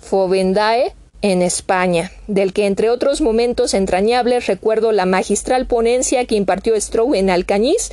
Fovendae 0.00 0.94
en 1.22 1.40
España, 1.40 2.10
del 2.26 2.52
que 2.52 2.66
entre 2.66 2.90
otros 2.90 3.20
momentos 3.20 3.74
entrañables 3.74 4.46
recuerdo 4.46 4.92
la 4.92 5.06
magistral 5.06 5.66
ponencia 5.66 6.24
que 6.26 6.34
impartió 6.34 6.78
Stroh 6.78 7.14
en 7.14 7.30
Alcañiz 7.30 7.90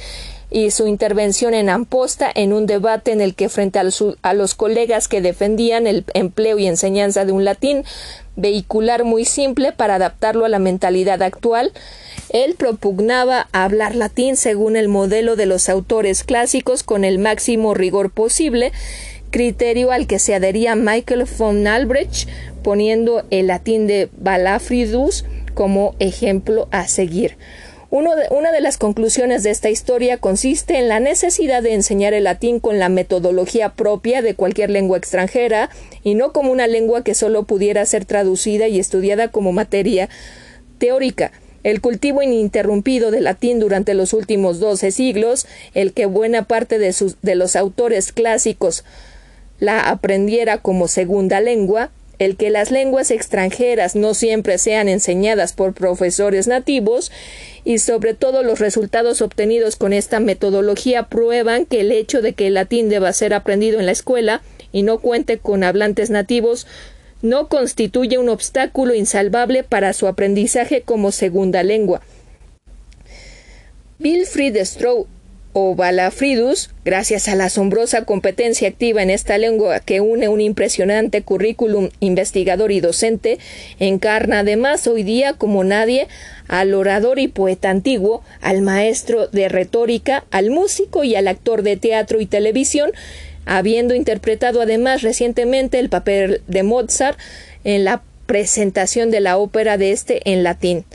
y 0.51 0.71
su 0.71 0.87
intervención 0.87 1.53
en 1.53 1.69
Amposta 1.69 2.31
en 2.33 2.53
un 2.53 2.65
debate 2.65 3.11
en 3.11 3.21
el 3.21 3.35
que 3.35 3.49
frente 3.49 3.77
a 3.77 3.83
los, 3.83 4.03
a 4.23 4.33
los, 4.33 4.55
colegas 4.55 5.07
que 5.07 5.21
defendían 5.21 5.85
el 5.85 6.05
empleo 6.15 6.57
y 6.57 6.65
enseñanza 6.65 7.23
de 7.23 7.31
un 7.31 7.45
latín 7.45 7.83
vehicular 8.35 9.03
muy 9.03 9.25
simple 9.25 9.71
para 9.71 9.95
adaptarlo 9.95 10.45
a 10.45 10.49
la 10.49 10.59
mentalidad 10.59 11.21
actual, 11.21 11.71
él 12.29 12.55
propugnaba 12.55 13.47
hablar 13.51 13.95
latín 13.95 14.37
según 14.37 14.75
el 14.75 14.87
modelo 14.87 15.35
de 15.35 15.45
los 15.45 15.69
autores 15.69 16.23
clásicos 16.23 16.83
con 16.83 17.03
el 17.03 17.19
máximo 17.19 17.73
rigor 17.73 18.11
posible, 18.11 18.71
criterio 19.29 19.91
al 19.91 20.07
que 20.07 20.19
se 20.19 20.35
adhería 20.35 20.75
Michael 20.75 21.25
von 21.37 21.67
Albrecht, 21.67 22.27
poniendo 22.63 23.23
el 23.29 23.47
latín 23.47 23.87
de 23.87 24.09
Balafridus 24.17 25.25
como 25.53 25.95
ejemplo 25.99 26.67
a 26.71 26.87
seguir. 26.87 27.37
de, 27.91 28.35
una 28.35 28.51
de 28.51 28.61
las 28.61 28.77
conclusiones 28.77 29.43
de 29.43 29.49
esta 29.49 29.69
historia 29.69 30.17
consiste 30.17 30.77
en 30.77 30.87
la 30.87 30.99
necesidad 30.99 31.63
de 31.63 31.73
enseñar 31.73 32.13
el 32.13 32.25
latín 32.25 32.59
con 32.59 32.79
la 32.79 32.89
metodología 32.89 33.69
propia 33.69 34.21
de 34.21 34.35
cualquier 34.35 34.69
lengua 34.69 34.97
extranjera 34.97 35.69
y 36.03 36.15
no 36.15 36.31
como 36.31 36.51
una 36.51 36.67
lengua 36.67 37.03
que 37.03 37.15
solo 37.15 37.43
pudiera 37.43 37.85
ser 37.85 38.05
traducida 38.05 38.67
y 38.67 38.79
estudiada 38.79 39.29
como 39.29 39.51
materia 39.51 40.09
teórica. 40.77 41.31
El 41.61 41.81
cultivo 41.81 42.21
ininterrumpido 42.21 43.11
del 43.11 43.25
latín 43.25 43.59
durante 43.59 43.93
los 43.93 44.13
últimos 44.13 44.61
doce 44.61 44.91
siglos, 44.91 45.45
el 45.73 45.91
que 45.91 46.05
buena 46.05 46.43
parte 46.43 46.79
de, 46.79 46.93
sus, 46.93 47.17
de 47.21 47.35
los 47.35 47.57
autores 47.57 48.13
clásicos 48.13 48.85
la 49.59 49.89
aprendiera 49.89 50.57
como 50.57 50.87
segunda 50.87 51.41
lengua, 51.41 51.91
el 52.17 52.35
que 52.35 52.49
las 52.49 52.69
lenguas 52.69 53.11
extranjeras 53.11 53.95
no 53.95 54.13
siempre 54.13 54.57
sean 54.57 54.89
enseñadas 54.89 55.53
por 55.53 55.73
profesores 55.73 56.47
nativos 56.47 57.11
y 57.63 57.79
sobre 57.79 58.13
todo 58.13 58.43
los 58.43 58.59
resultados 58.59 59.21
obtenidos 59.21 59.77
con 59.77 59.93
esta 59.93 60.19
metodología 60.19 61.03
prueban 61.03 61.65
que 61.65 61.79
el 61.79 61.91
hecho 61.91 62.21
de 62.21 62.33
que 62.33 62.47
el 62.47 62.55
latín 62.55 62.89
deba 62.89 63.13
ser 63.13 63.33
aprendido 63.33 63.79
en 63.79 63.85
la 63.85 63.93
escuela 63.93 64.41
y 64.73 64.83
no 64.83 64.99
cuente 64.99 65.37
con 65.37 65.63
hablantes 65.63 66.09
nativos 66.09 66.67
no 67.21 67.47
constituye 67.47 68.17
un 68.17 68.29
obstáculo 68.29 68.93
insalvable 68.93 69.63
para 69.63 69.93
su 69.93 70.07
aprendizaje 70.07 70.81
como 70.81 71.11
segunda 71.11 71.63
lengua. 71.63 72.01
Wilfried 73.99 74.57
Stroh 74.63 75.07
o 75.53 75.75
Balafridus, 75.75 76.69
gracias 76.85 77.27
a 77.27 77.35
la 77.35 77.45
asombrosa 77.45 78.05
competencia 78.05 78.67
activa 78.67 79.01
en 79.01 79.09
esta 79.09 79.37
lengua 79.37 79.79
que 79.79 79.99
une 79.99 80.27
un 80.27 80.41
impresionante 80.41 81.23
currículum 81.23 81.89
investigador 81.99 82.71
y 82.71 82.81
docente, 82.81 83.39
encarna 83.79 84.39
además 84.39 84.85
hoy 84.87 85.03
día 85.03 85.33
como 85.33 85.63
nadie 85.63 86.07
al 86.47 86.73
orador 86.73 87.19
y 87.19 87.27
poeta 87.27 87.69
antiguo, 87.69 88.23
al 88.41 88.61
maestro 88.61 89.27
de 89.27 89.49
retórica, 89.49 90.23
al 90.29 90.51
músico 90.51 91.03
y 91.03 91.15
al 91.15 91.27
actor 91.27 91.63
de 91.63 91.77
teatro 91.77 92.21
y 92.21 92.27
televisión, 92.27 92.91
habiendo 93.45 93.95
interpretado 93.95 94.61
además 94.61 95.01
recientemente 95.01 95.79
el 95.79 95.89
papel 95.89 96.41
de 96.47 96.63
Mozart 96.63 97.17
en 97.63 97.83
la 97.83 98.03
presentación 98.27 99.09
de 99.09 99.21
la 99.21 99.37
ópera 99.37 99.77
de 99.77 99.91
este 99.91 100.31
en 100.31 100.43
latín. 100.43 100.85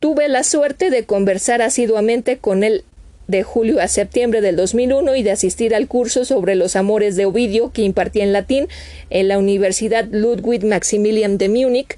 Tuve 0.00 0.28
la 0.28 0.44
suerte 0.44 0.90
de 0.90 1.04
conversar 1.04 1.62
asiduamente 1.62 2.36
con 2.36 2.62
él 2.62 2.84
de 3.28 3.42
julio 3.42 3.80
a 3.80 3.88
septiembre 3.88 4.40
del 4.40 4.56
2001 4.56 5.16
y 5.16 5.22
de 5.22 5.32
asistir 5.32 5.74
al 5.74 5.88
curso 5.88 6.24
sobre 6.24 6.54
los 6.54 6.76
amores 6.76 7.16
de 7.16 7.26
Ovidio 7.26 7.72
que 7.72 7.82
impartía 7.82 8.24
en 8.24 8.32
latín 8.32 8.68
en 9.10 9.28
la 9.28 9.38
Universidad 9.38 10.06
Ludwig 10.10 10.64
Maximilian 10.64 11.38
de 11.38 11.48
Múnich, 11.48 11.96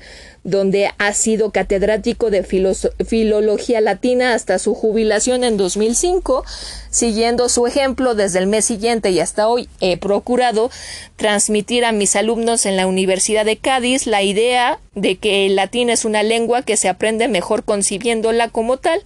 donde 0.49 0.91
ha 0.99 1.13
sido 1.13 1.51
catedrático 1.51 2.31
de 2.31 2.43
filología 2.43 3.81
latina 3.81 4.35
hasta 4.35 4.59
su 4.59 4.75
jubilación 4.75 5.45
en 5.45 5.57
2005. 5.57 6.45
Siguiendo 6.91 7.49
su 7.49 7.67
ejemplo, 7.67 8.15
desde 8.15 8.39
el 8.39 8.47
mes 8.47 8.65
siguiente 8.65 9.11
y 9.11 9.21
hasta 9.21 9.49
hoy 9.49 9.69
he 9.81 9.99
procurado 9.99 10.71
transmitir 11.17 11.85
a 11.85 11.93
mis 11.93 12.17
alumnos 12.17 12.65
en 12.65 12.77
la 12.77 12.87
Universidad 12.87 13.45
de 13.45 13.59
Cádiz 13.59 14.07
la 14.07 14.23
idea 14.23 14.81
de 14.95 15.17
que 15.17 15.47
el 15.47 15.57
latín 15.57 15.91
es 15.91 16.05
una 16.05 16.23
lengua 16.23 16.63
que 16.63 16.77
se 16.77 16.89
aprende 16.89 17.29
mejor 17.29 17.65
concibiéndola 17.65 18.49
como 18.49 18.79
tal 18.79 19.03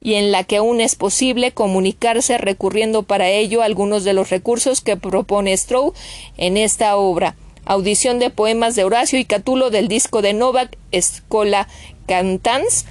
y 0.00 0.14
en 0.14 0.32
la 0.32 0.44
que 0.44 0.58
aún 0.58 0.82
es 0.82 0.96
posible 0.96 1.52
comunicarse 1.52 2.36
recurriendo 2.36 3.04
para 3.04 3.28
ello 3.28 3.62
algunos 3.62 4.04
de 4.04 4.12
los 4.12 4.28
recursos 4.30 4.82
que 4.82 4.98
propone 4.98 5.56
Stroh 5.56 5.94
en 6.36 6.58
esta 6.58 6.96
obra 6.96 7.34
audición 7.66 8.18
de 8.18 8.30
poemas 8.30 8.74
de 8.74 8.84
Horacio 8.84 9.18
y 9.18 9.24
Catulo 9.24 9.70
del 9.70 9.88
disco 9.88 10.22
de 10.22 10.32
Novak 10.32 10.76
Escola 10.92 11.68
Cantans, 12.06 12.86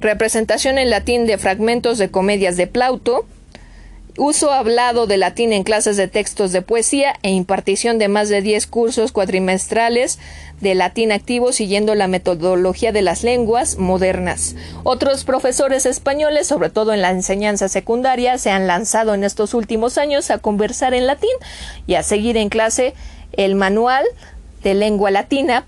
representación 0.00 0.78
en 0.78 0.90
latín 0.90 1.26
de 1.26 1.38
fragmentos 1.38 1.98
de 1.98 2.10
comedias 2.10 2.56
de 2.56 2.66
Plauto, 2.66 3.26
uso 4.16 4.52
hablado 4.52 5.06
de 5.06 5.16
latín 5.16 5.52
en 5.52 5.64
clases 5.64 5.96
de 5.96 6.08
textos 6.08 6.52
de 6.52 6.62
poesía 6.62 7.14
e 7.22 7.30
impartición 7.30 7.98
de 7.98 8.08
más 8.08 8.28
de 8.28 8.42
10 8.42 8.66
cursos 8.68 9.12
cuatrimestrales 9.12 10.18
de 10.60 10.74
latín 10.74 11.10
activo 11.10 11.52
siguiendo 11.52 11.94
la 11.94 12.06
metodología 12.06 12.92
de 12.92 13.02
las 13.02 13.24
lenguas 13.24 13.76
modernas. 13.76 14.54
Otros 14.84 15.24
profesores 15.24 15.84
españoles, 15.84 16.46
sobre 16.46 16.70
todo 16.70 16.92
en 16.92 17.02
la 17.02 17.10
enseñanza 17.10 17.68
secundaria, 17.68 18.38
se 18.38 18.50
han 18.50 18.68
lanzado 18.68 19.14
en 19.14 19.24
estos 19.24 19.52
últimos 19.52 19.98
años 19.98 20.30
a 20.30 20.38
conversar 20.38 20.94
en 20.94 21.06
latín 21.06 21.34
y 21.86 21.94
a 21.94 22.04
seguir 22.04 22.36
en 22.36 22.50
clase 22.50 22.94
el 23.36 23.54
manual 23.54 24.04
de 24.62 24.74
lengua 24.74 25.10
latina 25.10 25.64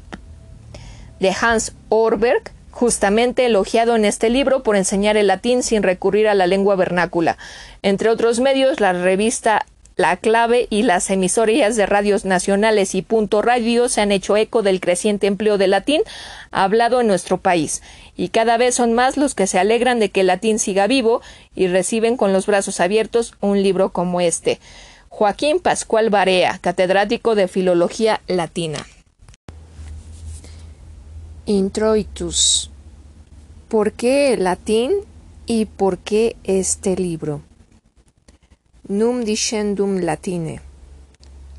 de 1.21 1.35
Hans 1.41 1.73
Orberg, 1.89 2.53
justamente 2.71 3.47
elogiado 3.47 3.97
en 3.97 4.05
este 4.05 4.29
libro 4.29 4.63
por 4.63 4.77
enseñar 4.77 5.17
el 5.17 5.29
latín 5.29 5.63
sin 5.63 5.83
recurrir 5.83 6.29
a 6.29 6.35
la 6.35 6.47
lengua 6.47 6.77
vernácula. 6.77 7.39
Entre 7.83 8.11
otros 8.11 8.39
medios, 8.41 8.81
la 8.81 8.93
revista 8.93 9.65
La 9.97 10.19
Clave 10.19 10.67
y 10.69 10.83
las 10.83 11.09
emisoras 11.09 11.77
de 11.77 11.87
radios 11.87 12.27
nacionales 12.27 12.95
y 12.95 13.01
Punto 13.01 13.41
Radio 13.41 13.89
se 13.89 14.03
han 14.03 14.13
hecho 14.13 14.37
eco 14.37 14.63
del 14.63 14.81
creciente 14.81 15.27
empleo 15.27 15.57
del 15.57 15.71
latín 15.71 16.03
hablado 16.51 17.01
en 17.01 17.07
nuestro 17.07 17.39
país, 17.39 17.83
y 18.15 18.29
cada 18.29 18.59
vez 18.59 18.75
son 18.75 18.93
más 18.93 19.17
los 19.17 19.35
que 19.35 19.47
se 19.47 19.59
alegran 19.59 19.99
de 19.99 20.11
que 20.11 20.21
el 20.21 20.27
latín 20.27 20.59
siga 20.59 20.87
vivo 20.87 21.23
y 21.55 21.69
reciben 21.69 22.19
con 22.19 22.35
los 22.35 22.47
brazos 22.47 22.81
abiertos 22.81 23.33
un 23.41 23.63
libro 23.63 23.89
como 23.89 24.21
este. 24.21 24.61
Joaquín 25.19 25.61
Pascual 25.61 26.11
Barea, 26.11 26.59
catedrático 26.61 27.35
de 27.35 27.49
Filología 27.49 28.21
Latina. 28.27 28.87
Introitus. 31.47 32.71
¿Por 33.69 33.93
qué 33.93 34.35
el 34.35 34.45
latín 34.45 34.93
y 35.47 35.65
por 35.65 35.97
qué 35.97 36.37
este 36.45 36.97
libro? 36.97 37.41
Num 38.89 39.25
dicendum 39.25 40.01
latine. 40.01 40.61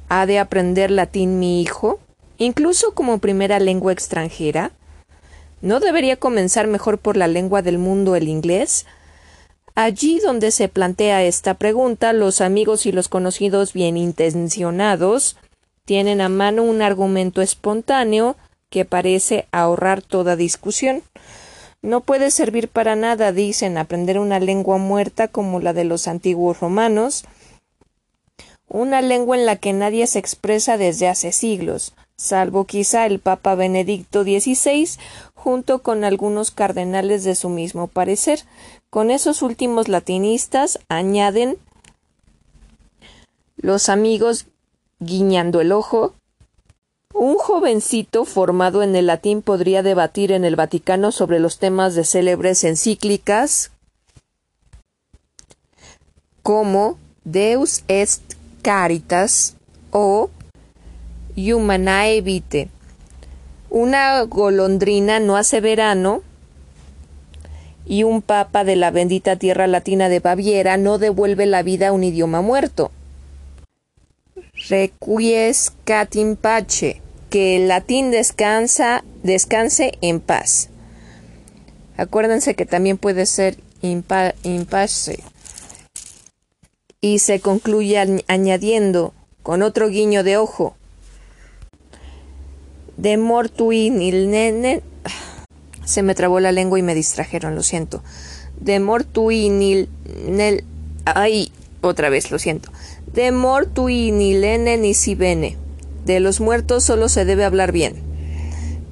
¿Ha 0.08 0.28
de 0.28 0.38
aprender 0.38 0.92
latín 0.92 1.40
mi 1.40 1.60
hijo? 1.60 2.00
Incluso 2.38 2.94
como 2.94 3.18
primera 3.18 3.60
lengua 3.60 3.92
extranjera. 3.92 4.70
¿No 5.62 5.80
debería 5.80 6.18
comenzar 6.18 6.68
mejor 6.68 7.00
por 7.00 7.18
la 7.18 7.28
lengua 7.28 7.64
del 7.64 7.80
mundo 7.80 8.16
el 8.16 8.28
inglés? 8.28 8.86
Allí 9.80 10.20
donde 10.20 10.50
se 10.50 10.70
plantea 10.70 11.22
esta 11.22 11.54
pregunta, 11.54 12.12
los 12.12 12.42
amigos 12.42 12.88
y 12.88 12.92
los 12.92 13.10
conocidos 13.10 13.74
bien 13.74 13.96
intencionados 13.96 15.38
tienen 15.86 16.20
a 16.20 16.30
mano 16.30 16.64
un 16.64 16.82
argumento 16.82 17.44
espontáneo 17.44 18.38
que 18.72 18.86
parece 18.86 19.46
ahorrar 19.52 20.02
toda 20.02 20.36
discusión. 20.36 21.04
No 21.84 22.02
puede 22.02 22.32
servir 22.32 22.70
para 22.70 22.96
nada, 22.96 23.32
dicen, 23.32 23.78
aprender 23.78 24.18
una 24.18 24.40
lengua 24.40 24.80
muerta 24.80 25.28
como 25.28 25.60
la 25.60 25.74
de 25.74 25.84
los 25.84 26.08
antiguos 26.08 26.60
romanos, 26.60 27.26
una 28.68 29.04
lengua 29.04 29.38
en 29.38 29.46
la 29.46 29.58
que 29.58 29.74
nadie 29.74 30.08
se 30.08 30.18
expresa 30.18 30.78
desde 30.78 31.08
hace 31.08 31.32
siglos, 31.32 31.94
salvo 32.16 32.66
quizá 32.66 33.06
el 33.06 33.20
Papa 33.20 33.54
Benedicto 33.54 34.24
XVI, 34.24 34.90
junto 35.36 35.84
con 35.84 36.04
algunos 36.04 36.50
cardenales 36.50 37.24
de 37.24 37.36
su 37.36 37.48
mismo 37.48 37.88
parecer, 37.88 38.40
con 38.90 39.12
esos 39.12 39.42
últimos 39.42 39.88
latinistas 39.88 40.80
añaden 40.90 41.58
los 43.58 43.90
amigos 43.90 44.48
guiñando 45.00 45.62
el 45.62 45.72
ojo. 45.72 46.14
Un 47.14 47.38
jovencito 47.38 48.26
formado 48.26 48.84
en 48.84 48.96
el 48.96 49.08
latín 49.08 49.42
podría 49.42 49.82
debatir 49.82 50.32
en 50.32 50.46
el 50.46 50.56
Vaticano 50.56 51.12
sobre 51.12 51.40
los 51.40 51.58
temas 51.58 51.96
de 51.96 52.04
célebres 52.04 52.64
encíclicas 52.64 53.72
como 56.44 56.98
Deus 57.24 57.84
est 57.88 58.36
caritas 58.62 59.56
o 59.92 60.30
Humanae 61.36 62.22
vitae. 62.22 62.70
Una 63.70 64.22
golondrina 64.24 65.20
no 65.20 65.36
hace 65.36 65.60
verano 65.60 66.22
y 67.88 68.04
un 68.04 68.22
papa 68.22 68.64
de 68.64 68.76
la 68.76 68.92
bendita 68.92 69.38
tierra 69.38 69.66
latina 69.68 70.10
de 70.10 70.20
Baviera 70.20 70.78
no 70.78 70.98
devuelve 70.98 71.46
la 71.46 71.64
vida 71.64 71.90
a 71.90 71.92
un 71.94 72.04
idioma 72.04 72.42
muerto. 72.42 72.92
Requiescatim 74.70 76.36
pace, 76.36 77.02
que 77.30 77.56
el 77.56 77.68
latín 77.70 78.12
descansa, 78.12 79.04
descanse 79.24 79.98
en 80.02 80.20
paz. 80.20 80.70
Acuérdense 81.96 82.56
que 82.56 82.66
también 82.66 82.98
puede 82.98 83.26
ser 83.26 83.58
impasse. 83.82 85.24
Y 87.00 87.20
se 87.20 87.40
concluye 87.40 88.24
añadiendo, 88.28 89.14
con 89.44 89.62
otro 89.62 89.88
guiño 89.88 90.24
de 90.24 90.38
ojo, 90.38 90.76
de 92.98 93.16
mortuin 93.18 94.02
il 94.02 94.30
nene 94.30 94.82
se 95.88 96.04
me 96.04 96.16
trabó 96.16 96.42
la 96.42 96.52
lengua 96.52 96.78
y 96.78 96.84
me 96.84 96.94
distrajeron, 96.94 97.56
lo 97.56 97.64
siento. 97.64 98.04
De 98.60 98.80
mortuinil 98.80 99.88
nel 100.28 100.66
ay, 101.06 101.52
otra 101.80 102.10
vez, 102.10 102.30
lo 102.30 102.40
siento. 102.40 102.70
De 103.14 103.32
mortuinilene 103.32 104.78
ni 104.78 104.94
si 104.94 105.16
bene. 105.16 105.56
De 106.06 106.20
los 106.20 106.42
muertos 106.42 106.84
solo 106.84 107.08
se 107.08 107.24
debe 107.24 107.46
hablar 107.46 107.72
bien. 107.72 107.96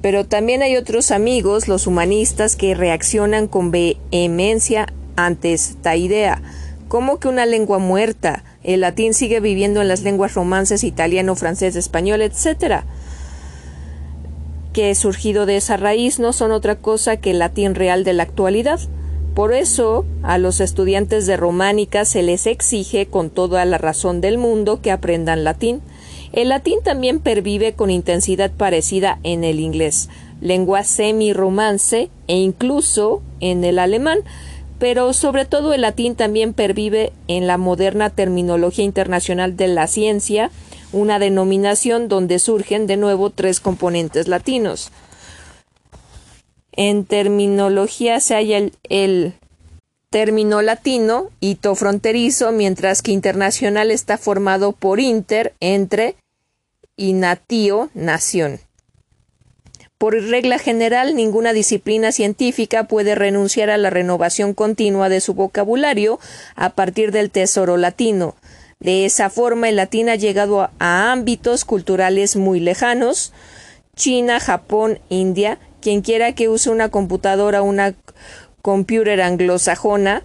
Pero 0.00 0.24
también 0.24 0.62
hay 0.62 0.76
otros 0.76 1.10
amigos, 1.10 1.68
los 1.68 1.86
humanistas, 1.86 2.56
que 2.56 2.74
reaccionan 2.74 3.46
con 3.46 3.70
vehemencia 3.70 4.86
ante 5.16 5.52
esta 5.52 5.96
idea. 5.96 6.40
¿Cómo 6.88 7.18
que 7.18 7.28
una 7.28 7.44
lengua 7.44 7.78
muerta? 7.78 8.42
El 8.62 8.80
latín 8.80 9.12
sigue 9.12 9.40
viviendo 9.40 9.82
en 9.82 9.88
las 9.88 10.02
lenguas 10.02 10.32
romances, 10.32 10.82
italiano, 10.82 11.36
francés, 11.36 11.76
español, 11.76 12.22
etcétera 12.22 12.86
que 14.76 14.94
surgido 14.94 15.46
de 15.46 15.56
esa 15.56 15.78
raíz 15.78 16.18
no 16.18 16.34
son 16.34 16.52
otra 16.52 16.76
cosa 16.76 17.16
que 17.16 17.30
el 17.30 17.38
latín 17.38 17.74
real 17.74 18.04
de 18.04 18.12
la 18.12 18.24
actualidad. 18.24 18.78
Por 19.34 19.54
eso, 19.54 20.04
a 20.22 20.36
los 20.36 20.60
estudiantes 20.60 21.26
de 21.26 21.38
románica 21.38 22.04
se 22.04 22.22
les 22.22 22.46
exige 22.46 23.06
con 23.06 23.30
toda 23.30 23.64
la 23.64 23.78
razón 23.78 24.20
del 24.20 24.36
mundo 24.36 24.82
que 24.82 24.90
aprendan 24.90 25.44
latín. 25.44 25.80
El 26.34 26.50
latín 26.50 26.80
también 26.84 27.20
pervive 27.20 27.72
con 27.72 27.88
intensidad 27.88 28.50
parecida 28.50 29.18
en 29.22 29.44
el 29.44 29.60
inglés, 29.60 30.10
lengua 30.42 30.84
semi-romance 30.84 32.10
e 32.26 32.36
incluso 32.36 33.22
en 33.40 33.64
el 33.64 33.78
alemán, 33.78 34.18
pero 34.78 35.14
sobre 35.14 35.46
todo 35.46 35.72
el 35.72 35.80
latín 35.80 36.16
también 36.16 36.52
pervive 36.52 37.14
en 37.28 37.46
la 37.46 37.56
moderna 37.56 38.10
terminología 38.10 38.84
internacional 38.84 39.56
de 39.56 39.68
la 39.68 39.86
ciencia, 39.86 40.50
una 40.92 41.18
denominación 41.18 42.08
donde 42.08 42.38
surgen 42.38 42.86
de 42.86 42.96
nuevo 42.96 43.30
tres 43.30 43.60
componentes 43.60 44.28
latinos. 44.28 44.90
En 46.72 47.04
terminología 47.04 48.20
se 48.20 48.34
halla 48.34 48.70
el, 48.88 49.34
término 50.10 50.62
latino, 50.62 51.30
hito 51.40 51.74
fronterizo, 51.74 52.52
mientras 52.52 53.02
que 53.02 53.12
internacional 53.12 53.90
está 53.90 54.18
formado 54.18 54.72
por 54.72 55.00
inter, 55.00 55.52
entre, 55.60 56.16
y 56.96 57.12
natio, 57.12 57.90
nación. 57.92 58.60
Por 59.98 60.14
regla 60.14 60.58
general, 60.58 61.16
ninguna 61.16 61.52
disciplina 61.52 62.12
científica 62.12 62.84
puede 62.84 63.14
renunciar 63.14 63.70
a 63.70 63.78
la 63.78 63.90
renovación 63.90 64.54
continua 64.54 65.08
de 65.08 65.20
su 65.20 65.34
vocabulario 65.34 66.18
a 66.54 66.70
partir 66.70 67.12
del 67.12 67.30
tesoro 67.30 67.76
latino, 67.76 68.36
de 68.80 69.06
esa 69.06 69.30
forma, 69.30 69.68
el 69.68 69.76
latín 69.76 70.08
ha 70.08 70.16
llegado 70.16 70.70
a, 70.78 71.12
ámbitos 71.12 71.64
culturales 71.64 72.36
muy 72.36 72.60
lejanos, 72.60 73.32
China, 73.94 74.40
Japón, 74.40 74.98
India, 75.08 75.58
Quien 75.80 76.02
quiera 76.02 76.32
que 76.32 76.48
use 76.48 76.68
una 76.68 76.88
computadora 76.88 77.62
una 77.62 77.94
computer 78.60 79.22
anglosajona 79.22 80.24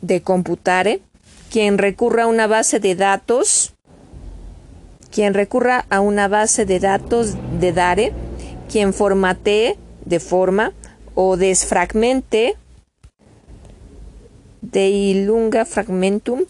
de 0.00 0.20
computare, 0.20 1.00
quien 1.48 1.78
recurra 1.78 2.24
a 2.24 2.26
una 2.26 2.48
base 2.48 2.80
de 2.80 2.96
datos, 2.96 3.74
quien 5.12 5.32
recurra 5.32 5.86
a 5.90 6.00
una 6.00 6.26
base 6.26 6.66
de 6.66 6.80
datos 6.80 7.36
de 7.60 7.72
Dare, 7.72 8.12
quien 8.68 8.92
formatee 8.92 9.78
de 10.04 10.18
forma 10.18 10.72
o 11.14 11.36
desfragmente 11.36 12.56
de 14.60 14.88
ilunga 14.88 15.64
fragmentum, 15.64 16.44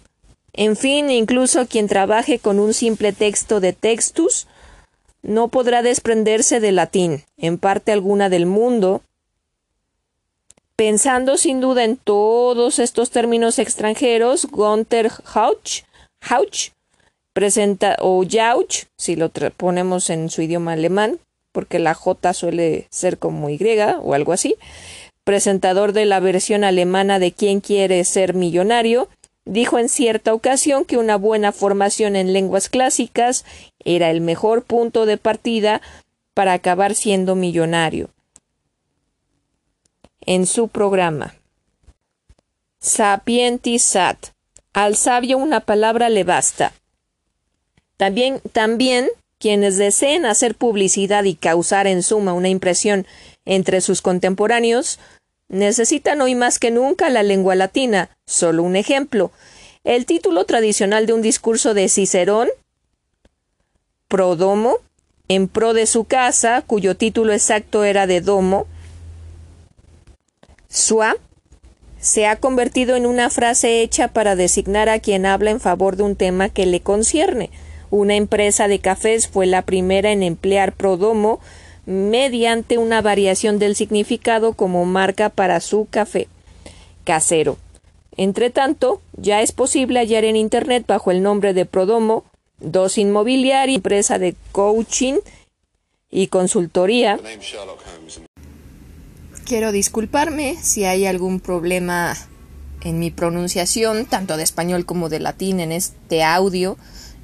en 0.53 0.77
fin, 0.77 1.11
incluso 1.11 1.67
quien 1.67 1.87
trabaje 1.87 2.39
con 2.39 2.59
un 2.59 2.75
simple 2.75 3.13
texto 3.13 3.61
de 3.61 3.73
textus, 3.73 4.47
no 5.23 5.49
podrá 5.49 5.83
desprenderse 5.83 6.61
del 6.61 6.77
latín, 6.77 7.25
en 7.37 7.59
parte 7.59 7.93
alguna 7.93 8.29
del 8.29 8.47
mundo, 8.47 9.03
Pensando 10.79 11.39
sin 11.39 11.61
duda 11.61 11.83
en 11.83 11.97
todos 11.97 12.79
estos 12.79 13.11
términos 13.11 13.59
extranjeros, 13.59 14.47
Gunther 14.47 15.11
Hauch, 15.25 15.83
Hauch 16.21 16.71
presenta, 17.33 17.97
o 17.99 18.25
Jauch, 18.25 18.85
si 18.97 19.17
lo 19.17 19.29
ponemos 19.57 20.09
en 20.09 20.31
su 20.31 20.41
idioma 20.41 20.75
alemán, 20.75 21.19
porque 21.51 21.81
la 21.81 21.95
J 21.95 22.33
suele 22.33 22.87
ser 22.91 23.19
como 23.19 23.51
Y 23.51 23.59
o 24.01 24.15
algo 24.15 24.33
así, 24.33 24.55
presentador 25.29 25.93
de 25.93 26.07
la 26.07 26.21
versión 26.21 26.65
alemana 26.65 27.19
de 27.19 27.33
Quién 27.33 27.61
quiere 27.61 28.03
ser 28.05 28.33
millonario, 28.33 29.11
dijo 29.45 29.79
en 29.79 29.91
cierta 29.91 30.33
ocasión 30.33 30.87
que 30.87 30.97
una 30.97 31.17
buena 31.17 31.53
formación 31.53 32.17
en 32.17 32.33
lenguas 32.33 32.71
clásicas 32.71 33.45
era 33.85 34.09
el 34.09 34.23
mejor 34.23 34.65
punto 34.65 35.05
de 35.05 35.19
partida 35.19 35.83
para 36.33 36.55
acabar 36.55 36.95
siendo 36.95 37.35
millonario 37.35 38.09
en 40.23 40.47
su 40.47 40.69
programa. 40.69 41.35
Sapienti 42.81 43.79
sat. 43.79 44.29
Al 44.73 44.97
sabio 44.97 45.37
una 45.37 45.61
palabra 45.61 46.09
le 46.09 46.25
basta. 46.25 46.73
También, 47.99 48.41
también 48.55 49.11
quienes 49.39 49.77
deseen 49.77 50.25
hacer 50.25 50.55
publicidad 50.55 51.25
y 51.25 51.35
causar 51.35 51.87
en 51.87 52.03
suma 52.03 52.33
una 52.33 52.49
impresión 52.49 53.07
entre 53.45 53.81
sus 53.81 54.03
contemporáneos, 54.03 54.99
necesitan 55.49 56.21
hoy 56.21 56.35
más 56.35 56.59
que 56.59 56.71
nunca 56.71 57.11
la 57.11 57.23
lengua 57.23 57.55
latina. 57.55 58.11
Solo 58.27 58.63
un 58.63 58.77
ejemplo. 58.77 59.31
El 59.85 60.07
título 60.07 60.45
tradicional 60.45 61.07
de 61.07 61.13
un 61.13 61.23
discurso 61.23 61.75
de 61.75 61.89
Cicerón, 61.89 62.49
Prodomo, 64.09 64.77
en 65.29 65.49
pro 65.49 65.75
de 65.75 65.87
su 65.87 66.05
casa, 66.05 66.63
cuyo 66.67 66.97
título 66.97 67.33
exacto 67.33 67.85
era 67.85 68.07
de 68.07 68.21
Domo, 68.21 68.67
Sua 70.69 71.17
se 72.01 72.27
ha 72.27 72.37
convertido 72.37 72.97
en 72.97 73.07
una 73.07 73.29
frase 73.29 73.83
hecha 73.83 74.09
para 74.09 74.37
designar 74.37 74.89
a 74.89 75.01
quien 75.01 75.27
habla 75.27 75.51
en 75.51 75.61
favor 75.61 75.97
de 75.97 76.05
un 76.05 76.17
tema 76.17 76.49
que 76.49 76.65
le 76.65 76.81
concierne. 76.81 77.51
Una 77.91 78.15
empresa 78.15 78.69
de 78.69 78.79
cafés 78.79 79.29
fue 79.29 79.47
la 79.47 79.63
primera 79.63 80.13
en 80.13 80.23
emplear 80.23 80.73
Prodomo 80.73 81.41
mediante 81.89 82.77
una 82.77 83.01
variación 83.01 83.59
del 83.59 83.75
significado 83.75 84.53
como 84.53 84.85
marca 84.85 85.31
para 85.31 85.59
su 85.61 85.89
café 85.91 86.29
casero. 87.05 87.57
Entre 88.15 88.51
tanto, 88.51 89.01
ya 89.17 89.41
es 89.41 89.53
posible 89.53 89.99
hallar 89.99 90.25
en 90.25 90.37
Internet 90.37 90.85
bajo 90.87 91.11
el 91.11 91.23
nombre 91.23 91.55
de 91.55 91.65
Prodomo 91.65 92.25
dos 92.61 92.99
inmobiliarias, 92.99 93.77
empresa 93.77 94.19
de 94.19 94.35
coaching 94.53 95.15
y 96.11 96.27
consultoría 96.27 97.19
Quiero 99.47 99.73
disculparme 99.73 100.57
si 100.61 100.85
hay 100.85 101.07
algún 101.07 101.41
problema 101.41 102.15
en 102.83 102.99
mi 102.99 103.11
pronunciación, 103.11 104.05
tanto 104.05 104.37
de 104.37 104.43
español 104.43 104.85
como 104.85 105.09
de 105.09 105.21
latín, 105.21 105.61
en 105.61 105.73
este 105.73 106.23
audio 106.23 106.77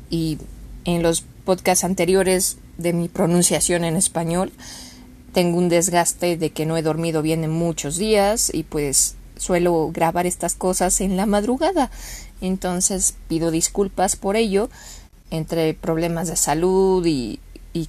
y 0.08 0.38
en 0.86 1.02
los 1.02 1.22
podcasts 1.44 1.84
anteriores 1.84 2.56
de 2.78 2.92
mi 2.92 3.08
pronunciación 3.08 3.84
en 3.84 3.96
español. 3.96 4.52
Tengo 5.32 5.58
un 5.58 5.68
desgaste 5.68 6.36
de 6.36 6.50
que 6.50 6.66
no 6.66 6.76
he 6.76 6.82
dormido 6.82 7.22
bien 7.22 7.44
en 7.44 7.50
muchos 7.50 7.96
días 7.96 8.50
y 8.54 8.62
pues 8.62 9.16
suelo 9.36 9.90
grabar 9.92 10.26
estas 10.26 10.54
cosas 10.54 11.00
en 11.00 11.16
la 11.16 11.26
madrugada. 11.26 11.90
Entonces 12.40 13.14
pido 13.28 13.50
disculpas 13.50 14.16
por 14.16 14.36
ello. 14.36 14.70
Entre 15.30 15.74
problemas 15.74 16.28
de 16.28 16.36
salud 16.36 17.04
y, 17.06 17.40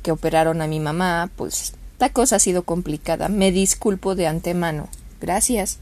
que 0.02 0.12
operaron 0.12 0.62
a 0.62 0.68
mi 0.68 0.80
mamá, 0.80 1.30
pues 1.36 1.74
la 2.00 2.10
cosa 2.10 2.38
ha 2.38 2.40
sido 2.40 2.64
complicada. 2.64 3.30
Me 3.30 3.52
disculpo 3.52 4.16
de 4.16 4.28
antemano. 4.28 4.88
Gracias. 5.22 5.78